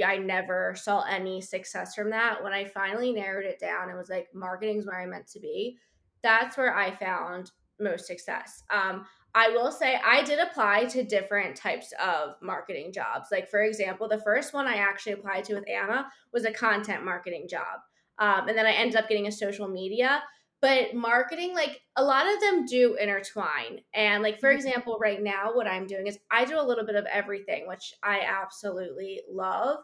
I 0.05 0.17
never 0.17 0.75
saw 0.77 1.01
any 1.03 1.41
success 1.41 1.95
from 1.95 2.11
that. 2.11 2.43
When 2.43 2.53
I 2.53 2.65
finally 2.65 3.11
narrowed 3.11 3.45
it 3.45 3.59
down 3.59 3.89
and 3.89 3.97
was 3.97 4.09
like, 4.09 4.27
marketing 4.33 4.77
is 4.77 4.85
where 4.85 5.01
I 5.01 5.07
meant 5.07 5.27
to 5.31 5.39
be. 5.39 5.77
That's 6.21 6.57
where 6.57 6.75
I 6.75 6.95
found 6.95 7.51
most 7.79 8.05
success. 8.05 8.63
Um, 8.69 9.05
I 9.35 9.49
will 9.49 9.71
say 9.71 9.99
I 10.03 10.23
did 10.23 10.39
apply 10.39 10.85
to 10.85 11.03
different 11.03 11.55
types 11.55 11.93
of 12.03 12.35
marketing 12.41 12.91
jobs. 12.91 13.27
Like, 13.31 13.49
for 13.49 13.61
example, 13.61 14.07
the 14.07 14.21
first 14.21 14.53
one 14.53 14.67
I 14.67 14.75
actually 14.75 15.13
applied 15.13 15.43
to 15.45 15.55
with 15.55 15.69
Anna 15.69 16.07
was 16.33 16.45
a 16.45 16.51
content 16.51 17.05
marketing 17.05 17.47
job. 17.47 17.79
Um, 18.17 18.49
and 18.49 18.57
then 18.57 18.65
I 18.65 18.71
ended 18.71 18.97
up 18.97 19.07
getting 19.07 19.27
a 19.27 19.31
social 19.31 19.67
media. 19.67 20.23
But 20.61 20.93
marketing, 20.93 21.53
like 21.53 21.79
a 21.95 22.03
lot 22.03 22.25
of 22.27 22.41
them 22.41 22.65
do 22.65 22.95
intertwine. 22.95 23.79
And, 23.93 24.21
like, 24.21 24.39
for 24.39 24.49
mm-hmm. 24.49 24.57
example, 24.57 24.97
right 24.99 25.21
now, 25.21 25.53
what 25.53 25.67
I'm 25.67 25.87
doing 25.87 26.07
is 26.07 26.19
I 26.29 26.43
do 26.43 26.59
a 26.59 26.65
little 26.65 26.85
bit 26.85 26.95
of 26.95 27.05
everything, 27.05 27.65
which 27.67 27.93
I 28.03 28.21
absolutely 28.21 29.21
love. 29.31 29.77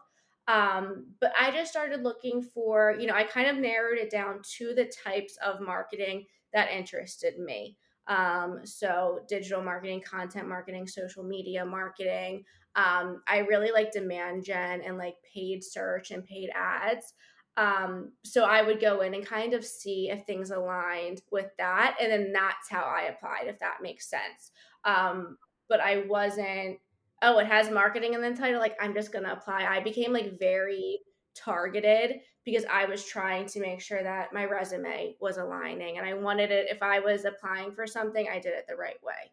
Um, 0.48 1.06
but 1.20 1.32
I 1.40 1.50
just 1.50 1.70
started 1.70 2.02
looking 2.02 2.42
for, 2.42 2.94
you 3.00 3.06
know, 3.06 3.14
I 3.14 3.24
kind 3.24 3.48
of 3.48 3.56
narrowed 3.56 3.98
it 3.98 4.10
down 4.10 4.40
to 4.58 4.74
the 4.74 4.84
types 4.84 5.38
of 5.44 5.60
marketing 5.60 6.26
that 6.52 6.70
interested 6.70 7.38
me. 7.38 7.78
Um, 8.08 8.60
so 8.64 9.20
digital 9.28 9.62
marketing, 9.62 10.02
content 10.02 10.48
marketing, 10.48 10.86
social 10.86 11.24
media 11.24 11.64
marketing. 11.64 12.44
Um, 12.76 13.22
I 13.26 13.38
really 13.38 13.72
like 13.72 13.92
demand 13.92 14.44
gen 14.44 14.82
and 14.82 14.98
like 14.98 15.14
paid 15.34 15.64
search 15.64 16.10
and 16.10 16.24
paid 16.24 16.50
ads. 16.54 17.14
Um, 17.56 18.12
so 18.22 18.44
I 18.44 18.62
would 18.62 18.80
go 18.80 19.00
in 19.00 19.14
and 19.14 19.24
kind 19.24 19.54
of 19.54 19.64
see 19.64 20.10
if 20.10 20.24
things 20.24 20.50
aligned 20.50 21.22
with 21.32 21.48
that. 21.58 21.96
And 22.00 22.12
then 22.12 22.32
that's 22.32 22.68
how 22.68 22.82
I 22.82 23.04
applied, 23.04 23.46
if 23.46 23.58
that 23.60 23.78
makes 23.80 24.10
sense. 24.10 24.52
Um, 24.84 25.38
but 25.68 25.80
I 25.80 26.04
wasn't, 26.06 26.78
oh, 27.22 27.38
it 27.38 27.46
has 27.46 27.70
marketing 27.70 28.12
in 28.12 28.20
the 28.20 28.34
title. 28.34 28.60
Like 28.60 28.76
I'm 28.80 28.94
just 28.94 29.10
going 29.10 29.24
to 29.24 29.32
apply. 29.32 29.64
I 29.64 29.80
became 29.80 30.12
like 30.12 30.38
very 30.38 31.00
targeted 31.36 32.20
because 32.44 32.64
I 32.70 32.86
was 32.86 33.04
trying 33.04 33.46
to 33.46 33.60
make 33.60 33.80
sure 33.80 34.02
that 34.02 34.32
my 34.32 34.44
resume 34.44 35.16
was 35.20 35.36
aligning 35.36 35.98
and 35.98 36.06
I 36.06 36.14
wanted 36.14 36.50
it 36.50 36.68
if 36.70 36.82
I 36.82 37.00
was 37.00 37.24
applying 37.24 37.72
for 37.72 37.86
something, 37.86 38.26
I 38.28 38.38
did 38.38 38.54
it 38.54 38.66
the 38.68 38.76
right 38.76 39.02
way. 39.02 39.32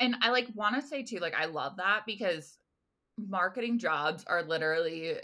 And 0.00 0.16
I 0.22 0.30
like 0.30 0.48
want 0.54 0.74
to 0.74 0.86
say 0.86 1.02
too 1.02 1.18
like 1.18 1.34
I 1.34 1.44
love 1.44 1.76
that 1.76 2.02
because 2.06 2.58
marketing 3.18 3.78
jobs 3.78 4.24
are 4.26 4.42
literally 4.42 5.16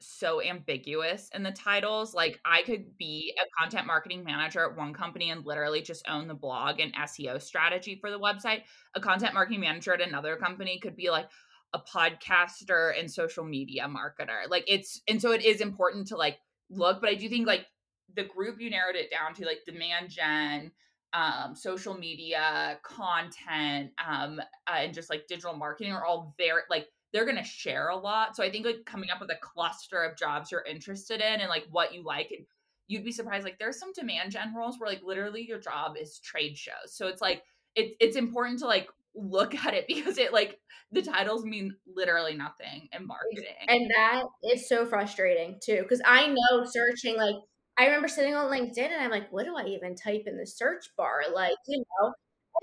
so 0.00 0.42
ambiguous 0.42 1.30
in 1.34 1.42
the 1.42 1.52
titles. 1.52 2.14
Like 2.14 2.40
I 2.44 2.62
could 2.62 2.96
be 2.98 3.34
a 3.40 3.60
content 3.60 3.86
marketing 3.86 4.24
manager 4.24 4.64
at 4.64 4.76
one 4.76 4.92
company 4.92 5.30
and 5.30 5.44
literally 5.44 5.82
just 5.82 6.06
own 6.08 6.28
the 6.28 6.34
blog 6.34 6.80
and 6.80 6.94
SEO 6.94 7.40
strategy 7.40 7.96
for 8.00 8.10
the 8.10 8.18
website. 8.18 8.62
A 8.94 9.00
content 9.00 9.34
marketing 9.34 9.60
manager 9.60 9.94
at 9.94 10.00
another 10.00 10.36
company 10.36 10.78
could 10.78 10.96
be 10.96 11.10
like, 11.10 11.28
a 11.76 11.82
podcaster 11.98 12.98
and 12.98 13.10
social 13.10 13.44
media 13.44 13.86
marketer. 13.88 14.48
Like 14.48 14.64
it's 14.66 15.02
and 15.06 15.20
so 15.20 15.32
it 15.32 15.44
is 15.44 15.60
important 15.60 16.08
to 16.08 16.16
like 16.16 16.38
look, 16.70 17.00
but 17.00 17.10
I 17.10 17.14
do 17.14 17.28
think 17.28 17.46
like 17.46 17.66
the 18.14 18.24
group 18.24 18.60
you 18.60 18.70
narrowed 18.70 18.96
it 18.96 19.10
down 19.10 19.34
to 19.34 19.44
like 19.44 19.58
demand 19.66 20.10
gen, 20.10 20.72
um, 21.12 21.54
social 21.54 21.94
media, 21.94 22.78
content, 22.82 23.90
um, 24.06 24.40
uh, 24.66 24.76
and 24.78 24.94
just 24.94 25.10
like 25.10 25.26
digital 25.28 25.54
marketing 25.54 25.92
are 25.92 26.04
all 26.04 26.34
very 26.38 26.62
like 26.70 26.86
they're 27.12 27.24
going 27.24 27.36
to 27.36 27.44
share 27.44 27.88
a 27.88 27.96
lot. 27.96 28.36
So 28.36 28.42
I 28.42 28.50
think 28.50 28.64
like 28.66 28.84
coming 28.86 29.10
up 29.10 29.20
with 29.20 29.30
a 29.30 29.38
cluster 29.40 30.02
of 30.02 30.16
jobs 30.16 30.50
you're 30.50 30.64
interested 30.64 31.20
in 31.20 31.40
and 31.40 31.48
like 31.48 31.66
what 31.70 31.94
you 31.94 32.02
like 32.02 32.30
and 32.30 32.46
you'd 32.88 33.04
be 33.04 33.12
surprised 33.12 33.44
like 33.44 33.58
there's 33.58 33.78
some 33.78 33.92
demand 33.92 34.32
gen 34.32 34.54
roles 34.54 34.78
where 34.78 34.88
like 34.88 35.02
literally 35.04 35.42
your 35.42 35.58
job 35.58 35.96
is 36.00 36.18
trade 36.20 36.56
shows. 36.56 36.92
So 36.92 37.06
it's 37.06 37.20
like 37.20 37.42
it, 37.76 37.96
it's 38.00 38.16
important 38.16 38.58
to 38.60 38.66
like 38.66 38.88
look 39.14 39.54
at 39.54 39.74
it 39.74 39.86
because 39.88 40.18
it 40.18 40.32
like 40.32 40.58
the 40.92 41.02
titles 41.02 41.44
mean 41.44 41.74
literally 41.86 42.34
nothing 42.34 42.88
in 42.92 43.06
marketing. 43.06 43.54
And 43.68 43.90
that 43.96 44.24
is 44.52 44.68
so 44.68 44.86
frustrating 44.86 45.58
too. 45.62 45.84
Cause 45.88 46.00
I 46.04 46.28
know 46.28 46.64
searching 46.64 47.16
like 47.16 47.36
I 47.78 47.84
remember 47.84 48.08
sitting 48.08 48.34
on 48.34 48.50
LinkedIn 48.50 48.78
and 48.90 49.02
I'm 49.02 49.10
like, 49.10 49.30
what 49.30 49.44
do 49.44 49.54
I 49.54 49.64
even 49.66 49.94
type 49.94 50.22
in 50.26 50.38
the 50.38 50.46
search 50.46 50.86
bar? 50.96 51.20
Like, 51.34 51.56
you 51.66 51.78
know, 51.78 52.12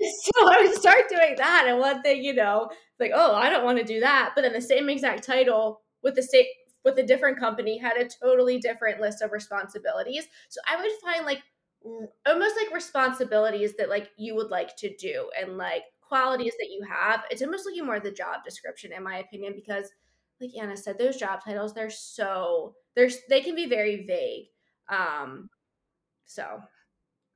so 0.00 0.48
I 0.48 0.62
would 0.62 0.74
start 0.74 1.08
doing 1.08 1.36
that. 1.36 1.66
And 1.68 1.78
one 1.78 2.02
thing, 2.02 2.24
you 2.24 2.34
know, 2.34 2.68
like, 2.98 3.12
oh, 3.14 3.34
I 3.34 3.48
don't 3.48 3.64
want 3.64 3.78
to 3.78 3.84
do 3.84 4.00
that. 4.00 4.32
But 4.34 4.42
then 4.42 4.52
the 4.52 4.60
same 4.60 4.88
exact 4.88 5.22
title 5.22 5.82
with 6.02 6.16
the 6.16 6.22
state 6.22 6.48
with 6.84 6.98
a 6.98 7.06
different 7.06 7.38
company 7.38 7.78
had 7.78 7.96
a 7.96 8.08
totally 8.08 8.58
different 8.58 9.00
list 9.00 9.22
of 9.22 9.32
responsibilities. 9.32 10.26
So 10.48 10.60
I 10.68 10.76
would 10.76 10.90
find 11.02 11.24
like 11.24 11.42
almost 12.26 12.56
like 12.56 12.74
responsibilities 12.74 13.74
that 13.76 13.88
like 13.88 14.10
you 14.16 14.34
would 14.34 14.50
like 14.50 14.76
to 14.76 14.94
do 14.96 15.30
and 15.38 15.56
like 15.58 15.82
qualities 16.00 16.54
that 16.58 16.70
you 16.70 16.82
have. 16.88 17.24
It's 17.30 17.42
almost 17.42 17.66
looking 17.66 17.86
more 17.86 17.96
at 17.96 18.02
the 18.02 18.10
job 18.10 18.44
description, 18.44 18.92
in 18.92 19.02
my 19.02 19.18
opinion, 19.18 19.52
because 19.54 19.90
like 20.40 20.50
Anna 20.58 20.76
said, 20.76 20.98
those 20.98 21.16
job 21.16 21.40
titles, 21.44 21.74
they're 21.74 21.90
so 21.90 22.74
they're 22.94 23.10
they 23.28 23.40
can 23.40 23.54
be 23.54 23.66
very 23.66 24.06
vague. 24.06 24.46
Um 24.88 25.48
so 26.24 26.60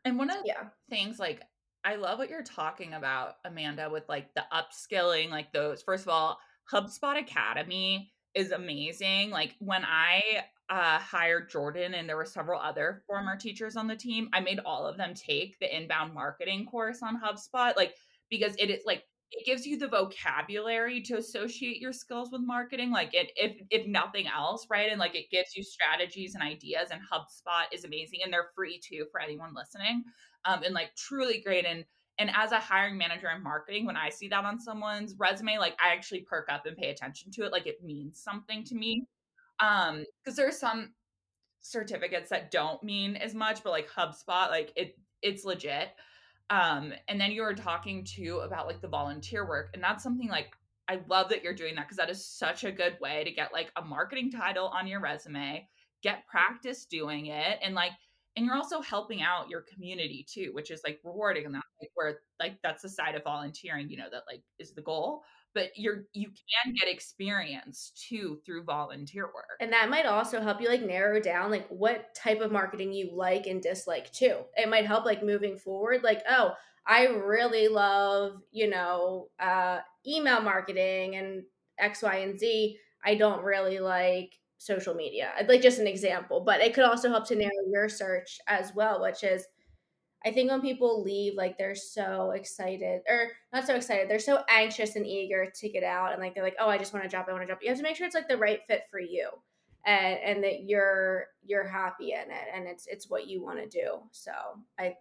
and 0.05 0.19
one 0.19 0.31
of 0.31 0.43
the 0.43 0.49
yeah. 0.49 0.65
things 0.89 1.19
like 1.19 1.43
I 1.85 1.97
love 1.97 2.19
what 2.19 2.31
you're 2.31 2.43
talking 2.43 2.95
about, 2.95 3.37
Amanda, 3.45 3.89
with 3.91 4.09
like 4.09 4.35
the 4.35 4.45
upskilling, 4.53 5.31
like 5.31 5.53
those 5.53 5.83
first 5.83 6.05
of 6.05 6.09
all, 6.09 6.39
HubSpot 6.73 7.19
Academy 7.19 8.13
is 8.35 8.53
amazing. 8.53 9.31
Like 9.31 9.55
when 9.59 9.85
I 9.85 10.45
uh, 10.71 10.99
hired 10.99 11.51
Jordan 11.51 11.95
and 11.95 12.09
there 12.09 12.17
were 12.17 12.25
several 12.25 12.61
other 12.61 13.03
former 13.07 13.37
teachers 13.37 13.77
on 13.77 13.87
the 13.87 13.97
team, 13.97 14.29
I 14.33 14.41
made 14.41 14.61
all 14.67 14.87
of 14.87 14.97
them 14.97 15.15
take 15.15 15.59
the 15.59 15.75
inbound 15.75 16.15
marketing 16.15 16.67
course 16.67 17.03
on 17.03 17.21
HubSpot. 17.21 17.77
Like 17.77 17.95
because 18.31 18.55
it 18.59 18.71
is 18.71 18.83
like 18.87 19.05
it 19.31 19.45
gives 19.45 19.67
you 19.67 19.79
the 19.79 19.89
vocabulary 19.89 21.03
to 21.03 21.19
associate 21.19 21.81
your 21.81 21.93
skills 21.93 22.31
with 22.33 22.41
marketing 22.43 22.91
like 22.91 23.11
it 23.13 23.31
if 23.37 23.61
if 23.71 23.87
nothing 23.87 24.27
else 24.27 24.67
right 24.71 24.91
and 24.91 24.99
like 24.99 25.15
it 25.15 25.31
gives 25.31 25.55
you 25.57 25.63
strategies 25.63 26.35
and 26.35 26.43
ideas 26.43 26.89
and 26.91 27.01
hubspot 27.01 27.65
is 27.73 27.85
amazing 27.85 28.21
and 28.25 28.33
they're 28.33 28.51
free 28.55 28.81
too 28.83 29.07
for 29.11 29.21
anyone 29.21 29.55
listening 29.55 30.03
um 30.45 30.63
and 30.63 30.75
like 30.75 30.95
truly 30.97 31.43
great 31.45 31.67
and 31.67 31.85
and 32.19 32.31
as 32.35 32.53
a 32.53 32.59
hiring 32.59 32.97
manager 32.97 33.29
in 33.35 33.43
marketing 33.43 33.85
when 33.85 33.97
i 33.97 34.09
see 34.09 34.29
that 34.29 34.45
on 34.45 34.59
someone's 34.59 35.15
resume 35.19 35.59
like 35.59 35.77
i 35.83 35.93
actually 35.93 36.21
perk 36.21 36.47
up 36.51 36.65
and 36.67 36.77
pay 36.77 36.91
attention 36.91 37.31
to 37.31 37.45
it 37.45 37.53
like 37.53 37.67
it 37.67 37.83
means 37.85 38.23
something 38.23 38.65
to 38.65 38.75
me 38.75 39.07
um 39.61 40.05
because 40.23 40.37
there's 40.37 40.59
some 40.59 40.93
certificates 41.63 42.31
that 42.31 42.51
don't 42.51 42.83
mean 42.83 43.17
as 43.17 43.35
much 43.35 43.63
but 43.63 43.71
like 43.71 43.89
hubspot 43.91 44.51
like 44.51 44.73
it 44.77 44.97
it's 45.23 45.45
legit. 45.45 45.89
Um 46.51 46.93
and 47.09 47.21
then 47.21 47.33
you 47.33 47.43
were 47.43 47.55
talking 47.55 48.05
too 48.05 48.39
about 48.45 48.67
like 48.67 48.81
the 48.81 48.89
volunteer 48.89 49.47
work 49.47 49.71
and 49.75 49.83
that's 49.83 50.03
something 50.03 50.29
like 50.29 50.55
i 50.89 51.01
love 51.09 51.29
that 51.29 51.45
you're 51.45 51.55
doing 51.55 51.75
that 51.75 51.87
because 51.87 51.99
that 51.99 52.09
is 52.11 52.25
such 52.25 52.65
a 52.65 52.73
good 52.73 52.97
way 53.01 53.23
to 53.25 53.31
get 53.31 53.53
like 53.53 53.71
a 53.77 53.85
marketing 53.85 54.31
title 54.31 54.69
on 54.69 54.87
your 54.87 55.01
resume 55.01 55.69
get 56.03 56.27
practice 56.27 56.87
doing 56.87 57.27
it 57.27 57.59
and 57.63 57.75
like 57.75 57.93
and 58.37 58.47
you're 58.47 58.55
also 58.55 58.81
helping 58.81 59.21
out 59.21 59.51
your 59.51 59.63
community 59.63 60.25
too 60.33 60.51
which 60.53 60.71
is 60.71 60.81
like 60.87 61.01
rewarding 61.05 61.45
and 61.45 61.55
that's 61.55 61.67
like 61.83 61.91
where 61.95 62.21
like 62.41 62.57
that's 62.63 62.83
the 62.83 62.89
side 62.89 63.15
of 63.15 63.25
volunteering 63.25 63.91
you 63.91 63.97
know 63.97 64.09
that 64.11 64.23
like 64.31 64.43
is 64.59 64.73
the 64.73 64.83
goal 64.83 65.23
but 65.59 65.73
you're 65.75 66.05
you 66.13 66.29
can 66.29 66.73
get 66.73 66.89
experience 66.89 67.91
too 68.09 68.39
through 68.47 68.63
volunteer 68.63 69.25
work. 69.25 69.59
And 69.61 69.73
that 69.73 69.91
might 69.91 70.07
also 70.07 70.41
help 70.41 70.61
you 70.61 70.69
like 70.69 70.83
narrow 70.83 71.21
down 71.21 71.51
like 71.51 71.67
what 71.69 72.15
type 72.15 72.41
of 72.41 72.53
marketing 72.53 72.93
you 72.93 73.11
like 73.13 73.49
and 73.49 73.61
dislike 73.61 74.13
too. 74.13 74.37
It 74.57 74.69
might 74.69 74.87
help 74.87 75.05
like 75.05 75.25
moving 75.25 75.57
forward 75.59 76.05
like 76.05 76.23
oh 76.31 76.53
i 76.87 77.07
really 77.07 77.67
love 77.67 78.41
you 78.53 78.71
know 78.71 79.29
uh 79.41 79.81
email 80.07 80.41
marketing 80.41 81.17
and 81.17 81.43
x 81.79 82.03
y 82.03 82.19
and 82.19 82.39
z. 82.39 82.79
I 83.05 83.17
don't 83.17 83.43
really 83.43 83.81
like 83.81 84.35
social 84.59 84.95
media 84.95 85.33
like 85.49 85.61
just 85.61 85.81
an 85.81 85.87
example 85.89 86.41
but 86.41 86.61
it 86.61 86.73
could 86.73 86.85
also 86.85 87.09
help 87.09 87.27
to 87.29 87.37
narrow 87.37 87.51
your 87.71 87.89
search 87.89 88.39
as 88.47 88.75
well 88.75 89.03
which 89.03 89.25
is 89.25 89.45
I 90.25 90.33
think 90.33 90.51
when 90.51 90.61
people 90.61 91.03
leave, 91.03 91.35
like 91.35 91.57
they're 91.59 91.77
so 91.77 92.33
excited, 92.33 93.03
or 93.09 93.29
not 93.53 93.67
so 93.67 93.77
excited, 93.77 94.11
they're 94.11 94.19
so 94.19 94.43
anxious 94.49 94.97
and 94.97 95.07
eager 95.07 95.51
to 95.55 95.69
get 95.69 95.85
out, 95.85 96.13
and 96.13 96.21
like 96.21 96.35
they're 96.35 96.43
like, 96.43 96.57
"Oh, 96.59 96.69
I 96.69 96.79
just 96.79 96.93
want 96.93 97.05
to 97.05 97.09
drop. 97.09 97.29
I 97.29 97.33
want 97.33 97.43
to 97.43 97.47
drop." 97.47 97.61
You 97.63 97.69
have 97.69 97.77
to 97.79 97.85
make 97.85 97.97
sure 97.97 98.07
it's 98.07 98.17
like 98.17 98.29
the 98.29 98.37
right 98.37 98.61
fit 98.67 98.83
for 98.91 98.99
you, 98.99 99.31
and 99.87 100.19
and 100.19 100.43
that 100.45 100.65
you're 100.65 101.27
you're 101.45 101.67
happy 101.67 102.13
in 102.13 102.31
it, 102.31 102.49
and 102.53 102.67
it's 102.67 102.87
it's 102.89 103.09
what 103.09 103.29
you 103.29 103.43
want 103.43 103.59
to 103.59 103.69
do. 103.69 104.01
So 104.11 104.33
I, 104.79 104.95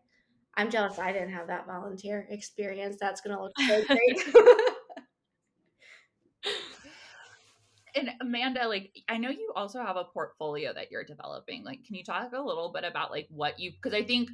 I'm 0.56 0.70
jealous. 0.70 1.00
I 1.00 1.12
didn't 1.12 1.34
have 1.34 1.48
that 1.48 1.66
volunteer 1.66 2.28
experience. 2.30 2.98
That's 3.00 3.22
gonna 3.22 3.42
look 3.42 3.54
so 3.60 3.84
great. 3.86 4.24
and 7.96 8.10
Amanda, 8.22 8.68
like 8.68 8.92
I 9.10 9.18
know 9.18 9.30
you 9.30 9.52
also 9.56 9.82
have 9.82 9.96
a 9.96 10.04
portfolio 10.04 10.74
that 10.74 10.92
you're 10.92 11.04
developing. 11.04 11.64
Like, 11.64 11.84
can 11.86 11.96
you 11.96 12.04
talk 12.04 12.32
a 12.34 12.42
little 12.42 12.72
bit 12.72 12.84
about 12.84 13.12
like 13.12 13.28
what 13.30 13.60
you? 13.60 13.72
Because 13.72 13.94
I 13.94 14.04
think 14.04 14.30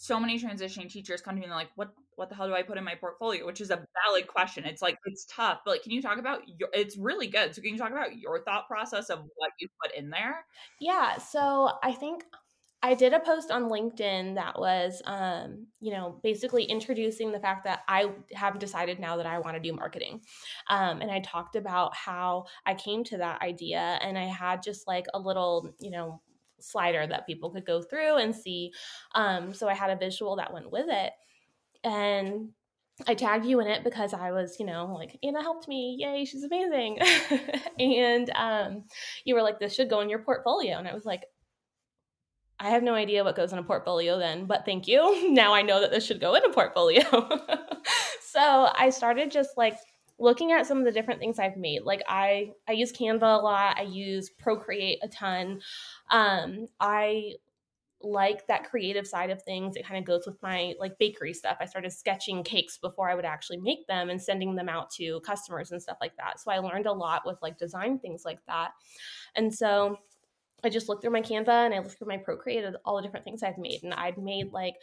so 0.00 0.20
many 0.20 0.38
transitioning 0.38 0.88
teachers 0.88 1.20
come 1.20 1.34
to 1.34 1.40
me 1.40 1.44
and 1.44 1.50
they're 1.50 1.58
like, 1.58 1.72
what 1.74 1.92
what 2.14 2.28
the 2.28 2.34
hell 2.36 2.46
do 2.46 2.54
I 2.54 2.62
put 2.62 2.78
in 2.78 2.84
my 2.84 2.94
portfolio? 2.94 3.44
Which 3.44 3.60
is 3.60 3.70
a 3.70 3.84
valid 4.06 4.28
question. 4.28 4.64
It's 4.64 4.80
like 4.80 4.96
it's 5.06 5.26
tough, 5.28 5.60
but 5.64 5.72
like, 5.72 5.82
can 5.82 5.90
you 5.90 6.00
talk 6.00 6.18
about 6.18 6.42
your? 6.46 6.68
It's 6.72 6.96
really 6.96 7.26
good. 7.26 7.52
So 7.52 7.60
can 7.60 7.72
you 7.72 7.78
talk 7.78 7.90
about 7.90 8.16
your 8.16 8.42
thought 8.44 8.68
process 8.68 9.10
of 9.10 9.18
what 9.34 9.50
you 9.58 9.66
put 9.82 9.94
in 9.96 10.08
there? 10.08 10.44
Yeah. 10.80 11.18
So 11.18 11.72
I 11.82 11.92
think 11.92 12.22
I 12.80 12.94
did 12.94 13.12
a 13.12 13.18
post 13.18 13.50
on 13.50 13.64
LinkedIn 13.64 14.36
that 14.36 14.56
was, 14.56 15.02
um, 15.04 15.66
you 15.80 15.90
know, 15.90 16.20
basically 16.22 16.62
introducing 16.62 17.32
the 17.32 17.40
fact 17.40 17.64
that 17.64 17.80
I 17.88 18.12
have 18.34 18.60
decided 18.60 19.00
now 19.00 19.16
that 19.16 19.26
I 19.26 19.40
want 19.40 19.56
to 19.56 19.60
do 19.60 19.72
marketing. 19.72 20.20
Um, 20.68 21.00
and 21.00 21.10
I 21.10 21.18
talked 21.18 21.56
about 21.56 21.96
how 21.96 22.44
I 22.66 22.74
came 22.74 23.02
to 23.04 23.18
that 23.18 23.42
idea 23.42 23.98
and 24.00 24.16
I 24.16 24.26
had 24.26 24.62
just 24.62 24.86
like 24.86 25.06
a 25.12 25.18
little, 25.18 25.74
you 25.80 25.90
know, 25.90 26.20
slider 26.60 27.06
that 27.06 27.26
people 27.26 27.50
could 27.50 27.66
go 27.66 27.82
through 27.82 28.16
and 28.16 28.34
see. 28.34 28.72
Um, 29.14 29.52
so 29.52 29.68
I 29.68 29.74
had 29.74 29.90
a 29.90 29.96
visual 29.96 30.36
that 30.36 30.52
went 30.52 30.70
with 30.70 30.86
it. 30.88 31.12
And 31.84 32.50
I 33.06 33.14
tagged 33.14 33.46
you 33.46 33.60
in 33.60 33.68
it 33.68 33.84
because 33.84 34.12
I 34.12 34.32
was, 34.32 34.58
you 34.58 34.66
know, 34.66 34.86
like, 34.92 35.18
Anna 35.22 35.40
helped 35.42 35.68
me. 35.68 35.96
Yay, 36.00 36.24
she's 36.24 36.42
amazing. 36.42 36.98
and 37.78 38.30
um, 38.34 38.84
you 39.24 39.34
were 39.34 39.42
like, 39.42 39.60
this 39.60 39.74
should 39.74 39.90
go 39.90 40.00
in 40.00 40.10
your 40.10 40.18
portfolio. 40.20 40.78
And 40.78 40.88
I 40.88 40.94
was 40.94 41.04
like, 41.04 41.22
I 42.60 42.70
have 42.70 42.82
no 42.82 42.94
idea 42.94 43.22
what 43.22 43.36
goes 43.36 43.52
in 43.52 43.58
a 43.58 43.62
portfolio 43.62 44.18
then, 44.18 44.46
but 44.46 44.64
thank 44.64 44.88
you. 44.88 45.30
Now 45.38 45.54
I 45.54 45.62
know 45.62 45.80
that 45.80 45.90
this 45.90 46.04
should 46.04 46.20
go 46.20 46.34
in 46.34 46.44
a 46.44 46.52
portfolio. 46.52 47.02
so 48.22 48.70
I 48.74 48.90
started 48.90 49.30
just 49.30 49.56
like 49.56 49.76
looking 50.18 50.52
at 50.52 50.66
some 50.66 50.78
of 50.78 50.84
the 50.84 50.92
different 50.92 51.20
things 51.20 51.38
I've 51.38 51.56
made. 51.56 51.82
Like 51.82 52.02
I 52.08 52.52
I 52.68 52.72
use 52.72 52.92
Canva 52.92 53.22
a 53.22 53.42
lot. 53.42 53.78
I 53.78 53.82
use 53.82 54.30
Procreate 54.30 54.98
a 55.02 55.08
ton. 55.08 55.60
Um, 56.10 56.66
I 56.80 57.34
like 58.00 58.46
that 58.46 58.70
creative 58.70 59.06
side 59.06 59.30
of 59.30 59.42
things. 59.42 59.76
It 59.76 59.86
kind 59.86 59.98
of 59.98 60.04
goes 60.04 60.24
with 60.26 60.40
my 60.42 60.74
like 60.78 60.98
bakery 60.98 61.34
stuff. 61.34 61.56
I 61.60 61.66
started 61.66 61.92
sketching 61.92 62.44
cakes 62.44 62.78
before 62.78 63.10
I 63.10 63.14
would 63.14 63.24
actually 63.24 63.58
make 63.58 63.86
them 63.88 64.08
and 64.08 64.22
sending 64.22 64.54
them 64.54 64.68
out 64.68 64.90
to 64.92 65.20
customers 65.20 65.72
and 65.72 65.82
stuff 65.82 65.98
like 66.00 66.16
that. 66.16 66.40
So 66.40 66.50
I 66.50 66.58
learned 66.58 66.86
a 66.86 66.92
lot 66.92 67.22
with 67.26 67.38
like 67.42 67.58
design 67.58 67.98
things 67.98 68.22
like 68.24 68.38
that. 68.46 68.70
And 69.34 69.52
so 69.52 69.98
I 70.62 70.68
just 70.68 70.88
looked 70.88 71.02
through 71.02 71.12
my 71.12 71.22
Canva 71.22 71.48
and 71.48 71.74
I 71.74 71.78
looked 71.78 71.98
through 71.98 72.08
my 72.08 72.18
Procreate 72.18 72.64
all 72.84 72.96
the 72.96 73.02
different 73.02 73.24
things 73.24 73.42
I've 73.42 73.58
made. 73.58 73.82
And 73.82 73.94
I'd 73.94 74.18
made 74.18 74.52
like 74.52 74.74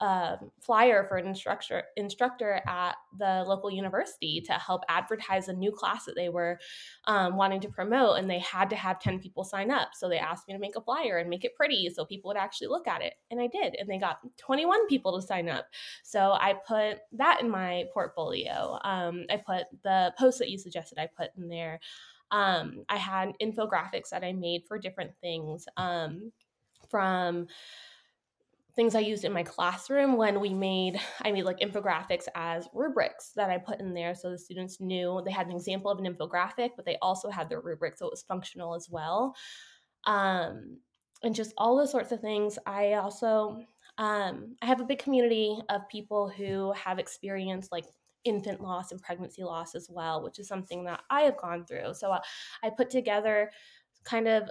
a 0.00 0.38
flyer 0.60 1.04
for 1.04 1.18
an 1.18 1.26
instructor 1.26 1.82
instructor 1.96 2.62
at 2.66 2.94
the 3.18 3.44
local 3.46 3.70
university 3.70 4.40
to 4.46 4.52
help 4.52 4.82
advertise 4.88 5.48
a 5.48 5.52
new 5.52 5.70
class 5.70 6.06
that 6.06 6.14
they 6.14 6.30
were 6.30 6.58
um, 7.04 7.36
wanting 7.36 7.60
to 7.60 7.68
promote, 7.68 8.18
and 8.18 8.28
they 8.28 8.38
had 8.38 8.70
to 8.70 8.76
have 8.76 8.98
ten 8.98 9.18
people 9.18 9.44
sign 9.44 9.70
up. 9.70 9.90
So 9.92 10.08
they 10.08 10.18
asked 10.18 10.48
me 10.48 10.54
to 10.54 10.60
make 10.60 10.76
a 10.76 10.80
flyer 10.80 11.18
and 11.18 11.28
make 11.28 11.44
it 11.44 11.54
pretty 11.54 11.90
so 11.94 12.04
people 12.04 12.28
would 12.30 12.38
actually 12.38 12.68
look 12.68 12.88
at 12.88 13.02
it, 13.02 13.14
and 13.30 13.40
I 13.40 13.46
did, 13.46 13.76
and 13.78 13.88
they 13.88 13.98
got 13.98 14.20
twenty 14.38 14.64
one 14.64 14.86
people 14.86 15.20
to 15.20 15.26
sign 15.26 15.48
up. 15.48 15.66
So 16.02 16.32
I 16.32 16.54
put 16.66 17.00
that 17.12 17.42
in 17.42 17.50
my 17.50 17.84
portfolio. 17.92 18.78
Um, 18.82 19.26
I 19.30 19.36
put 19.36 19.64
the 19.82 20.14
post 20.18 20.38
that 20.38 20.50
you 20.50 20.58
suggested 20.58 20.98
I 20.98 21.08
put 21.14 21.30
in 21.36 21.48
there. 21.48 21.78
Um, 22.30 22.84
I 22.88 22.96
had 22.96 23.32
infographics 23.42 24.10
that 24.10 24.24
I 24.24 24.32
made 24.32 24.62
for 24.68 24.78
different 24.78 25.10
things 25.20 25.66
um, 25.76 26.30
from 26.88 27.48
things 28.80 28.94
I 28.94 29.00
used 29.00 29.26
in 29.26 29.32
my 29.34 29.42
classroom 29.42 30.16
when 30.16 30.40
we 30.40 30.54
made, 30.54 30.98
I 31.20 31.32
made 31.32 31.44
like 31.44 31.60
infographics 31.60 32.24
as 32.34 32.66
rubrics 32.72 33.32
that 33.36 33.50
I 33.50 33.58
put 33.58 33.78
in 33.78 33.92
there 33.92 34.14
so 34.14 34.30
the 34.30 34.38
students 34.38 34.80
knew 34.80 35.20
they 35.22 35.30
had 35.30 35.48
an 35.48 35.52
example 35.52 35.90
of 35.90 35.98
an 35.98 36.06
infographic, 36.06 36.70
but 36.76 36.86
they 36.86 36.96
also 37.02 37.28
had 37.28 37.50
their 37.50 37.60
rubric 37.60 37.98
so 37.98 38.06
it 38.06 38.12
was 38.12 38.22
functional 38.22 38.74
as 38.74 38.88
well. 38.88 39.36
Um, 40.06 40.78
and 41.22 41.34
just 41.34 41.52
all 41.58 41.76
those 41.76 41.90
sorts 41.90 42.10
of 42.10 42.20
things. 42.20 42.58
I 42.64 42.94
also, 42.94 43.60
um, 43.98 44.56
I 44.62 44.66
have 44.66 44.80
a 44.80 44.84
big 44.84 44.98
community 44.98 45.58
of 45.68 45.86
people 45.90 46.30
who 46.30 46.72
have 46.72 46.98
experienced 46.98 47.70
like 47.70 47.84
infant 48.24 48.62
loss 48.62 48.92
and 48.92 49.02
pregnancy 49.02 49.44
loss 49.44 49.74
as 49.74 49.88
well, 49.90 50.24
which 50.24 50.38
is 50.38 50.48
something 50.48 50.84
that 50.84 51.02
I 51.10 51.20
have 51.20 51.36
gone 51.36 51.66
through. 51.66 51.92
So 51.92 52.12
uh, 52.12 52.20
I 52.64 52.70
put 52.70 52.88
together 52.88 53.50
kind 54.04 54.26
of 54.26 54.48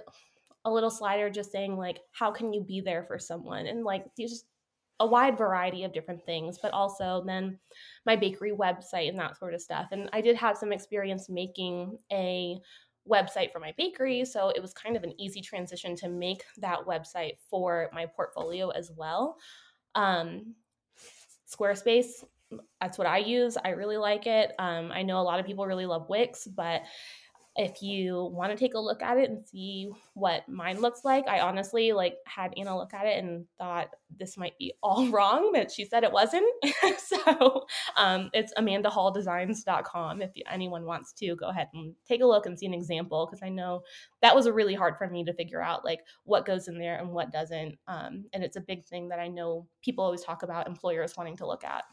a 0.64 0.70
little 0.70 0.90
slider 0.90 1.30
just 1.30 1.52
saying 1.52 1.76
like 1.76 2.00
how 2.12 2.30
can 2.30 2.52
you 2.52 2.62
be 2.62 2.80
there 2.80 3.04
for 3.04 3.18
someone 3.18 3.66
and 3.66 3.84
like 3.84 4.04
just 4.18 4.44
a 5.00 5.06
wide 5.06 5.38
variety 5.38 5.84
of 5.84 5.94
different 5.94 6.22
things, 6.26 6.58
but 6.60 6.72
also 6.74 7.24
then 7.26 7.58
my 8.04 8.14
bakery 8.14 8.52
website 8.52 9.08
and 9.08 9.18
that 9.18 9.38
sort 9.38 9.54
of 9.54 9.62
stuff. 9.62 9.88
And 9.92 10.10
I 10.12 10.20
did 10.20 10.36
have 10.36 10.58
some 10.58 10.72
experience 10.72 11.30
making 11.30 11.96
a 12.12 12.58
website 13.10 13.50
for 13.50 13.60
my 13.60 13.72
bakery, 13.78 14.26
so 14.26 14.50
it 14.50 14.60
was 14.60 14.74
kind 14.74 14.96
of 14.96 15.02
an 15.02 15.18
easy 15.18 15.40
transition 15.40 15.96
to 15.96 16.08
make 16.10 16.44
that 16.58 16.80
website 16.86 17.38
for 17.48 17.88
my 17.94 18.04
portfolio 18.04 18.68
as 18.68 18.90
well. 18.94 19.38
Um, 19.94 20.54
Squarespace 21.50 22.22
that's 22.80 22.98
what 22.98 23.06
I 23.06 23.18
use. 23.18 23.56
I 23.64 23.70
really 23.70 23.96
like 23.96 24.26
it. 24.26 24.52
Um, 24.58 24.90
I 24.92 25.02
know 25.02 25.20
a 25.20 25.22
lot 25.22 25.40
of 25.40 25.46
people 25.46 25.66
really 25.66 25.86
love 25.86 26.08
Wix, 26.08 26.46
but 26.46 26.82
if 27.56 27.82
you 27.82 28.30
want 28.32 28.52
to 28.52 28.56
take 28.56 28.74
a 28.74 28.78
look 28.78 29.02
at 29.02 29.18
it 29.18 29.28
and 29.28 29.44
see 29.44 29.90
what 30.14 30.48
mine 30.48 30.80
looks 30.80 31.04
like, 31.04 31.26
I 31.26 31.40
honestly 31.40 31.92
like 31.92 32.16
had 32.24 32.54
Anna 32.56 32.76
look 32.76 32.94
at 32.94 33.06
it 33.06 33.22
and 33.22 33.44
thought 33.58 33.90
this 34.18 34.36
might 34.36 34.56
be 34.58 34.72
all 34.82 35.08
wrong, 35.08 35.50
but 35.52 35.70
she 35.70 35.84
said 35.84 36.04
it 36.04 36.12
wasn't. 36.12 36.46
so 36.98 37.64
um, 37.96 38.30
it's 38.32 38.52
amandahalldesigns.com 38.54 40.22
if 40.22 40.30
anyone 40.50 40.84
wants 40.84 41.12
to 41.14 41.34
go 41.36 41.48
ahead 41.48 41.68
and 41.74 41.94
take 42.06 42.22
a 42.22 42.26
look 42.26 42.46
and 42.46 42.58
see 42.58 42.66
an 42.66 42.74
example 42.74 43.26
because 43.26 43.42
I 43.42 43.48
know 43.48 43.82
that 44.22 44.34
was 44.34 44.48
really 44.48 44.74
hard 44.74 44.96
for 44.96 45.08
me 45.08 45.24
to 45.24 45.34
figure 45.34 45.62
out 45.62 45.84
like 45.84 46.00
what 46.24 46.46
goes 46.46 46.68
in 46.68 46.78
there 46.78 46.98
and 46.98 47.10
what 47.10 47.32
doesn't. 47.32 47.76
Um, 47.88 48.26
and 48.32 48.44
it's 48.44 48.56
a 48.56 48.60
big 48.60 48.84
thing 48.84 49.08
that 49.08 49.18
I 49.18 49.28
know 49.28 49.66
people 49.82 50.04
always 50.04 50.22
talk 50.22 50.44
about 50.44 50.68
employers 50.68 51.16
wanting 51.16 51.36
to 51.38 51.46
look 51.46 51.64
at. 51.64 51.84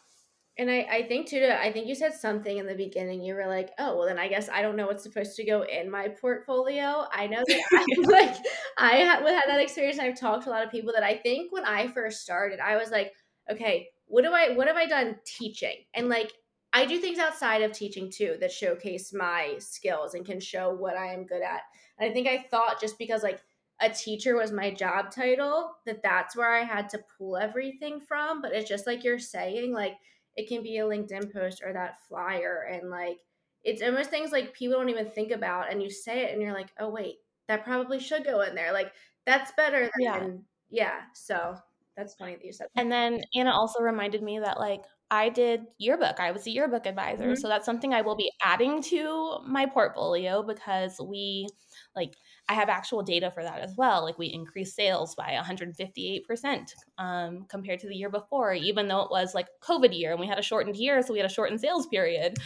And 0.60 0.72
I, 0.72 0.88
I 0.89 1.04
think 1.04 1.28
too, 1.28 1.48
I 1.52 1.72
think 1.72 1.88
you 1.88 1.93
said 1.93 2.13
something 2.13 2.58
in 2.58 2.65
the 2.65 2.74
beginning. 2.74 3.22
You 3.22 3.36
were 3.36 3.48
like, 3.48 3.72
oh, 3.78 3.96
well, 3.96 4.08
then 4.08 4.17
I 4.17 4.28
guess 4.28 4.50
I 4.50 4.63
don't 4.63 4.76
know 4.76 4.88
what's 4.88 5.04
supposed 5.04 5.36
to 5.36 5.46
go 5.46 5.62
in 5.63 5.89
my 5.89 6.08
portfolio. 6.08 7.06
I 7.12 7.28
know 7.28 7.43
that 7.48 7.62
I, 7.74 7.86
like 8.02 8.36
I 8.78 8.96
had, 8.96 9.20
had 9.20 9.43
that 9.48 9.62
experience. 9.62 10.00
I've 10.00 10.20
talked 10.20 10.46
to 10.46 10.50
a 10.50 10.52
lot 10.52 10.65
of 10.65 10.72
people 10.72 10.93
that 10.93 11.04
I 11.04 11.17
think 11.17 11.52
when 11.52 11.65
I 11.65 11.88
first 11.88 12.22
started, 12.22 12.60
I 12.60 12.76
was 12.76 12.89
like, 12.89 13.13
okay, 13.52 13.89
what 14.08 14.24
do 14.24 14.34
I, 14.34 14.54
what 14.56 14.67
have 14.67 14.78
I 14.78 14.88
done 14.88 15.17
teaching? 15.26 15.76
And 15.93 16.10
like, 16.10 16.32
I 16.74 16.86
do 16.86 17.00
things 17.00 17.20
outside 17.20 17.62
of 17.62 17.72
teaching 17.72 18.12
too 18.12 18.38
that 18.39 18.52
showcase 18.52 19.13
my 19.13 19.56
skills 19.60 20.15
and 20.15 20.26
can 20.26 20.39
show 20.39 20.74
what 20.74 20.98
I 20.98 21.13
am 21.13 21.26
good 21.26 21.41
at. 21.41 21.62
And 22.00 22.10
I 22.10 22.13
think 22.13 22.28
I 22.28 22.46
thought 22.50 22.82
just 22.82 22.98
because 22.98 23.24
like 23.24 23.41
a 23.80 23.89
teacher 23.89 24.36
was 24.36 24.52
my 24.52 24.72
job 24.72 25.12
title 25.12 25.76
that 25.86 26.02
that's 26.04 26.36
where 26.36 26.54
I 26.54 26.63
had 26.63 26.89
to 26.89 27.04
pull 27.17 27.38
everything 27.38 28.00
from. 28.00 28.41
But 28.41 28.54
it's 28.54 28.70
just 28.70 28.88
like 28.88 29.04
you're 29.04 29.20
saying, 29.20 29.74
like, 29.74 29.93
it 30.38 30.47
can 30.47 30.63
be 30.63 30.78
a 30.78 30.86
LinkedIn 30.86 31.34
post 31.34 31.62
or 31.65 31.73
that 31.73 31.97
flyer. 32.08 32.69
And 32.71 32.89
like, 32.89 33.17
it's 33.63 33.82
almost 33.82 34.10
things 34.10 34.32
like 34.32 34.54
people 34.54 34.78
don't 34.78 34.89
even 34.89 35.10
think 35.10 35.32
about. 35.32 35.71
And 35.71 35.84
you 35.84 35.89
say 35.89 36.23
it 36.23 36.32
and 36.32 36.41
you're 36.41 36.54
like, 36.54 36.69
oh, 36.80 36.89
wait, 36.89 37.15
that 37.47 37.65
probably 37.65 38.00
should 38.00 38.23
go 38.23 38.41
in 38.41 38.56
there. 38.56 38.71
Like, 38.71 38.93
that's 39.26 39.52
better 39.58 39.82
than, 39.82 39.91
yeah. 40.00 40.28
yeah. 40.69 41.02
So 41.13 41.58
that's 41.97 42.13
funny 42.13 42.36
that 42.36 42.45
you 42.45 42.54
said 42.54 42.67
that. 42.73 42.80
And 42.80 42.91
then 42.91 43.19
Anna 43.36 43.52
also 43.52 43.82
reminded 43.82 44.21
me 44.21 44.39
that, 44.39 44.60
like, 44.60 44.84
I 45.10 45.30
did 45.30 45.65
yearbook. 45.78 46.19
I 46.19 46.32
was 46.32 46.45
a 46.45 46.52
yearbook 46.52 46.86
advisor. 46.86 47.23
Mm-hmm. 47.23 47.36
So 47.36 47.47
that's 47.47 47.65
something 47.65 47.93
I 47.93 48.02
will 48.02 48.15
be 48.15 48.32
adding 48.43 48.82
to 48.84 49.39
my 49.45 49.65
portfolio 49.65 50.43
because 50.43 51.00
we, 51.04 51.47
like, 51.95 52.13
I 52.50 52.54
have 52.54 52.70
actual 52.70 53.04
data 53.04 53.30
for 53.30 53.44
that 53.44 53.60
as 53.60 53.76
well. 53.76 54.04
Like 54.04 54.18
we 54.18 54.28
increased 54.28 54.76
sales 54.76 55.16
by 55.16 55.38
158% 55.38 56.74
um, 56.98 57.46
compared 57.50 57.80
to 57.82 57.90
the 57.90 57.96
year 57.96 58.10
before, 58.10 58.54
even 58.54 58.88
though 58.88 59.02
it 59.02 59.12
was 59.12 59.36
like 59.36 59.48
COVID 59.62 59.98
year 59.98 60.12
and 60.12 60.20
we 60.20 60.28
had 60.28 60.40
a 60.40 60.44
shortened 60.44 60.78
year, 60.78 61.02
so 61.02 61.12
we 61.12 61.20
had 61.20 61.30
a 61.30 61.34
shortened 61.34 61.60
sales 61.60 61.88
period 61.88 62.38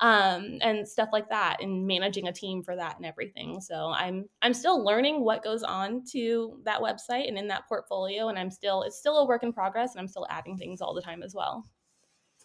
um, 0.00 0.58
and 0.62 0.88
stuff 0.88 1.10
like 1.12 1.28
that, 1.28 1.58
and 1.62 1.86
managing 1.86 2.26
a 2.28 2.32
team 2.32 2.62
for 2.62 2.74
that 2.74 2.96
and 2.96 3.04
everything. 3.04 3.60
So 3.60 3.92
I'm 3.94 4.24
I'm 4.40 4.54
still 4.54 4.82
learning 4.82 5.22
what 5.24 5.44
goes 5.44 5.62
on 5.62 6.04
to 6.12 6.58
that 6.64 6.80
website 6.80 7.28
and 7.28 7.36
in 7.36 7.48
that 7.48 7.68
portfolio, 7.68 8.28
and 8.28 8.38
I'm 8.38 8.50
still 8.50 8.82
it's 8.82 8.98
still 8.98 9.18
a 9.18 9.26
work 9.26 9.42
in 9.42 9.52
progress, 9.52 9.92
and 9.92 10.00
I'm 10.00 10.08
still 10.08 10.26
adding 10.30 10.56
things 10.56 10.80
all 10.80 10.94
the 10.94 11.02
time 11.02 11.22
as 11.22 11.34
well. 11.34 11.66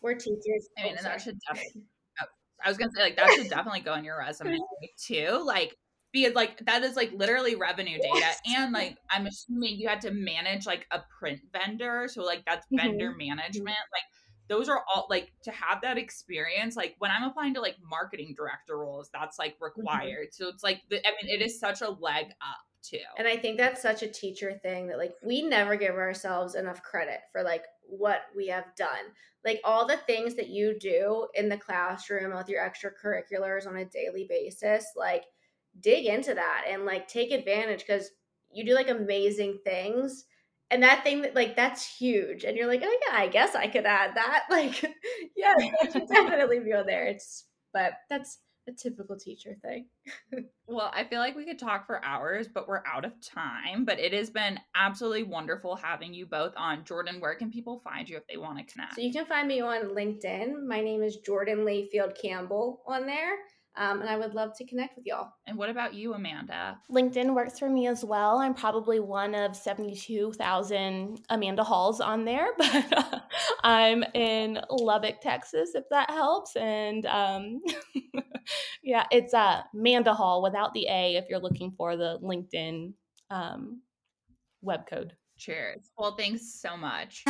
We're 0.02 0.16
teachers. 0.16 0.68
I 0.78 0.84
mean, 0.84 0.98
and 0.98 1.06
that 1.06 1.22
should 1.22 1.40
definitely. 1.48 1.84
I 2.64 2.70
was 2.70 2.78
gonna 2.78 2.92
say 2.96 3.04
like 3.04 3.16
that 3.16 3.32
should 3.36 3.50
definitely 3.50 3.82
go 3.82 3.94
on 3.94 4.04
your 4.04 4.18
resume 4.18 4.58
too. 4.98 5.42
Like 5.46 5.78
because 6.16 6.34
like 6.34 6.66
that 6.66 6.84
is 6.84 6.96
like 6.96 7.12
literally 7.14 7.56
revenue 7.56 7.98
data 7.98 8.16
yes. 8.16 8.42
and 8.56 8.72
like 8.72 8.98
i'm 9.10 9.28
assuming 9.28 9.78
you 9.78 9.88
had 9.88 10.02
to 10.02 10.12
manage 10.12 10.66
like 10.66 10.88
a 10.92 11.00
print 11.20 11.42
vendor 11.52 12.08
so 12.10 12.24
like 12.24 12.44
that's 12.46 12.66
mm-hmm. 12.68 12.78
vendor 12.78 13.14
management 13.18 13.78
like 13.92 14.04
those 14.48 14.70
are 14.70 14.84
all 14.94 15.08
like 15.10 15.34
to 15.44 15.52
have 15.52 15.82
that 15.82 15.98
experience 15.98 16.76
like 16.76 16.96
when 17.00 17.12
i'm 17.12 17.24
applying 17.24 17.54
to 17.54 17.62
like 17.62 17.76
marketing 17.90 18.34
director 18.36 18.78
roles 18.78 19.10
that's 19.14 19.38
like 19.38 19.56
mm-hmm. 19.56 19.82
required 19.82 20.28
mm-hmm. 20.28 20.44
so 20.44 20.50
it's 20.50 20.64
like 20.64 20.82
the, 20.90 21.06
i 21.06 21.12
mean 21.22 21.30
it 21.30 21.44
is 21.44 21.60
such 21.60 21.82
a 21.82 21.90
leg 21.90 22.28
up 22.42 22.66
too 22.82 22.98
and 23.18 23.28
i 23.28 23.36
think 23.36 23.58
that's 23.58 23.82
such 23.82 24.02
a 24.02 24.08
teacher 24.08 24.58
thing 24.64 24.88
that 24.88 24.98
like 24.98 25.14
we 25.22 25.42
never 25.42 25.76
give 25.76 25.96
ourselves 25.96 26.56
enough 26.56 26.82
credit 26.82 27.20
for 27.32 27.44
like 27.44 27.66
what 27.88 28.22
we 28.36 28.48
have 28.48 28.66
done 28.78 29.12
like 29.44 29.60
all 29.64 29.86
the 29.86 29.98
things 29.98 30.36
that 30.36 30.50
you 30.50 30.78
do 30.80 31.28
in 31.36 31.50
the 31.50 31.58
classroom 31.58 32.36
with 32.36 32.48
your 32.48 32.64
extracurriculars 32.64 33.68
on 33.68 33.78
a 33.78 33.86
daily 33.86 34.26
basis 34.30 34.86
like 34.96 35.26
dig 35.82 36.06
into 36.06 36.34
that 36.34 36.66
and 36.70 36.86
like 36.86 37.08
take 37.08 37.32
advantage 37.32 37.86
because 37.86 38.10
you 38.52 38.66
do 38.66 38.74
like 38.74 38.90
amazing 38.90 39.60
things 39.66 40.26
and 40.72 40.82
that 40.84 41.04
thing 41.04 41.22
that 41.22 41.36
like 41.36 41.56
that's 41.56 41.86
huge 41.98 42.44
and 42.44 42.58
you're 42.58 42.68
like 42.68 42.82
oh 42.84 42.98
yeah 43.08 43.18
i 43.18 43.28
guess 43.28 43.56
i 43.56 43.68
could 43.68 43.86
add 43.86 44.16
that. 44.16 44.44
Like 44.50 44.82
yeah 45.36 45.54
that 45.58 45.92
should 45.92 46.08
definitely 46.08 46.60
be 46.60 46.74
on 46.74 46.86
there. 46.86 47.06
It's 47.06 47.46
but 47.74 47.94
that's 48.10 48.40
a 48.68 48.72
typical 48.72 49.18
teacher 49.18 49.56
thing. 49.62 49.88
Well 50.68 50.90
i 50.96 51.04
feel 51.04 51.20
like 51.20 51.36
we 51.36 51.46
could 51.46 51.60
talk 51.60 51.86
for 51.86 52.04
hours 52.04 52.48
but 52.48 52.68
we're 52.68 52.82
out 52.88 53.06
of 53.06 53.12
time 53.22 53.86
but 53.86 54.00
it 54.00 54.14
has 54.14 54.32
been 54.32 54.60
absolutely 54.76 55.22
wonderful 55.22 55.76
having 55.76 56.14
you 56.14 56.26
both 56.26 56.54
on. 56.58 56.84
Jordan 56.86 57.20
where 57.20 57.36
can 57.36 57.52
people 57.52 57.82
find 57.84 58.10
you 58.10 58.18
if 58.18 58.26
they 58.28 58.38
want 58.38 58.58
to 58.58 58.74
connect? 58.74 58.96
so 58.96 59.02
you 59.02 59.14
can 59.14 59.26
find 59.26 59.48
me 59.48 59.62
on 59.62 59.94
linkedin. 59.96 60.66
My 60.68 60.82
name 60.82 61.04
is 61.04 61.18
jordan 61.18 61.60
layfield 61.60 62.20
campbell 62.20 62.82
on 62.88 63.06
there 63.06 63.36
um, 63.78 64.02
and 64.02 64.10
I 64.10 64.18
would 64.18 64.34
love 64.34 64.56
to 64.58 64.66
connect 64.66 64.96
with 64.96 65.06
y'all. 65.06 65.32
And 65.48 65.58
what 65.58 65.70
about 65.70 65.94
you, 65.94 66.14
Amanda? 66.14 66.78
LinkedIn 66.92 67.34
works 67.34 67.60
for 67.60 67.70
me 67.70 67.88
as 67.88 68.06
well. 68.06 68.40
I'm 68.40 68.54
probably 68.54 69.00
one 69.00 69.36
of 69.36 69.56
72,000 69.56 71.22
Amanda 71.30 71.64
Halls 71.64 72.00
on 72.00 72.26
there, 72.26 72.48
but 72.58 72.98
uh, 72.98 73.20
I'm 73.64 74.04
in 74.14 74.60
Lubbock, 74.70 75.22
Texas, 75.22 75.76
if 75.76 75.84
that 75.90 76.10
helps. 76.10 76.56
And 76.56 77.06
um, 77.06 77.62
yeah, 78.84 79.06
it's 79.12 79.34
uh, 79.34 79.62
Amanda 79.74 80.14
Hall 80.14 80.42
without 80.42 80.74
the 80.74 80.88
A 80.88 81.16
if 81.16 81.26
you're 81.30 81.40
looking 81.40 81.72
for 81.78 81.98
the 81.98 82.20
LinkedIn 82.24 82.94
um, 83.30 83.82
web 84.62 84.88
code. 84.88 85.14
Cheers. 85.38 85.92
Well, 85.98 86.16
thanks 86.16 86.62
so 86.62 86.78
much. 86.78 87.26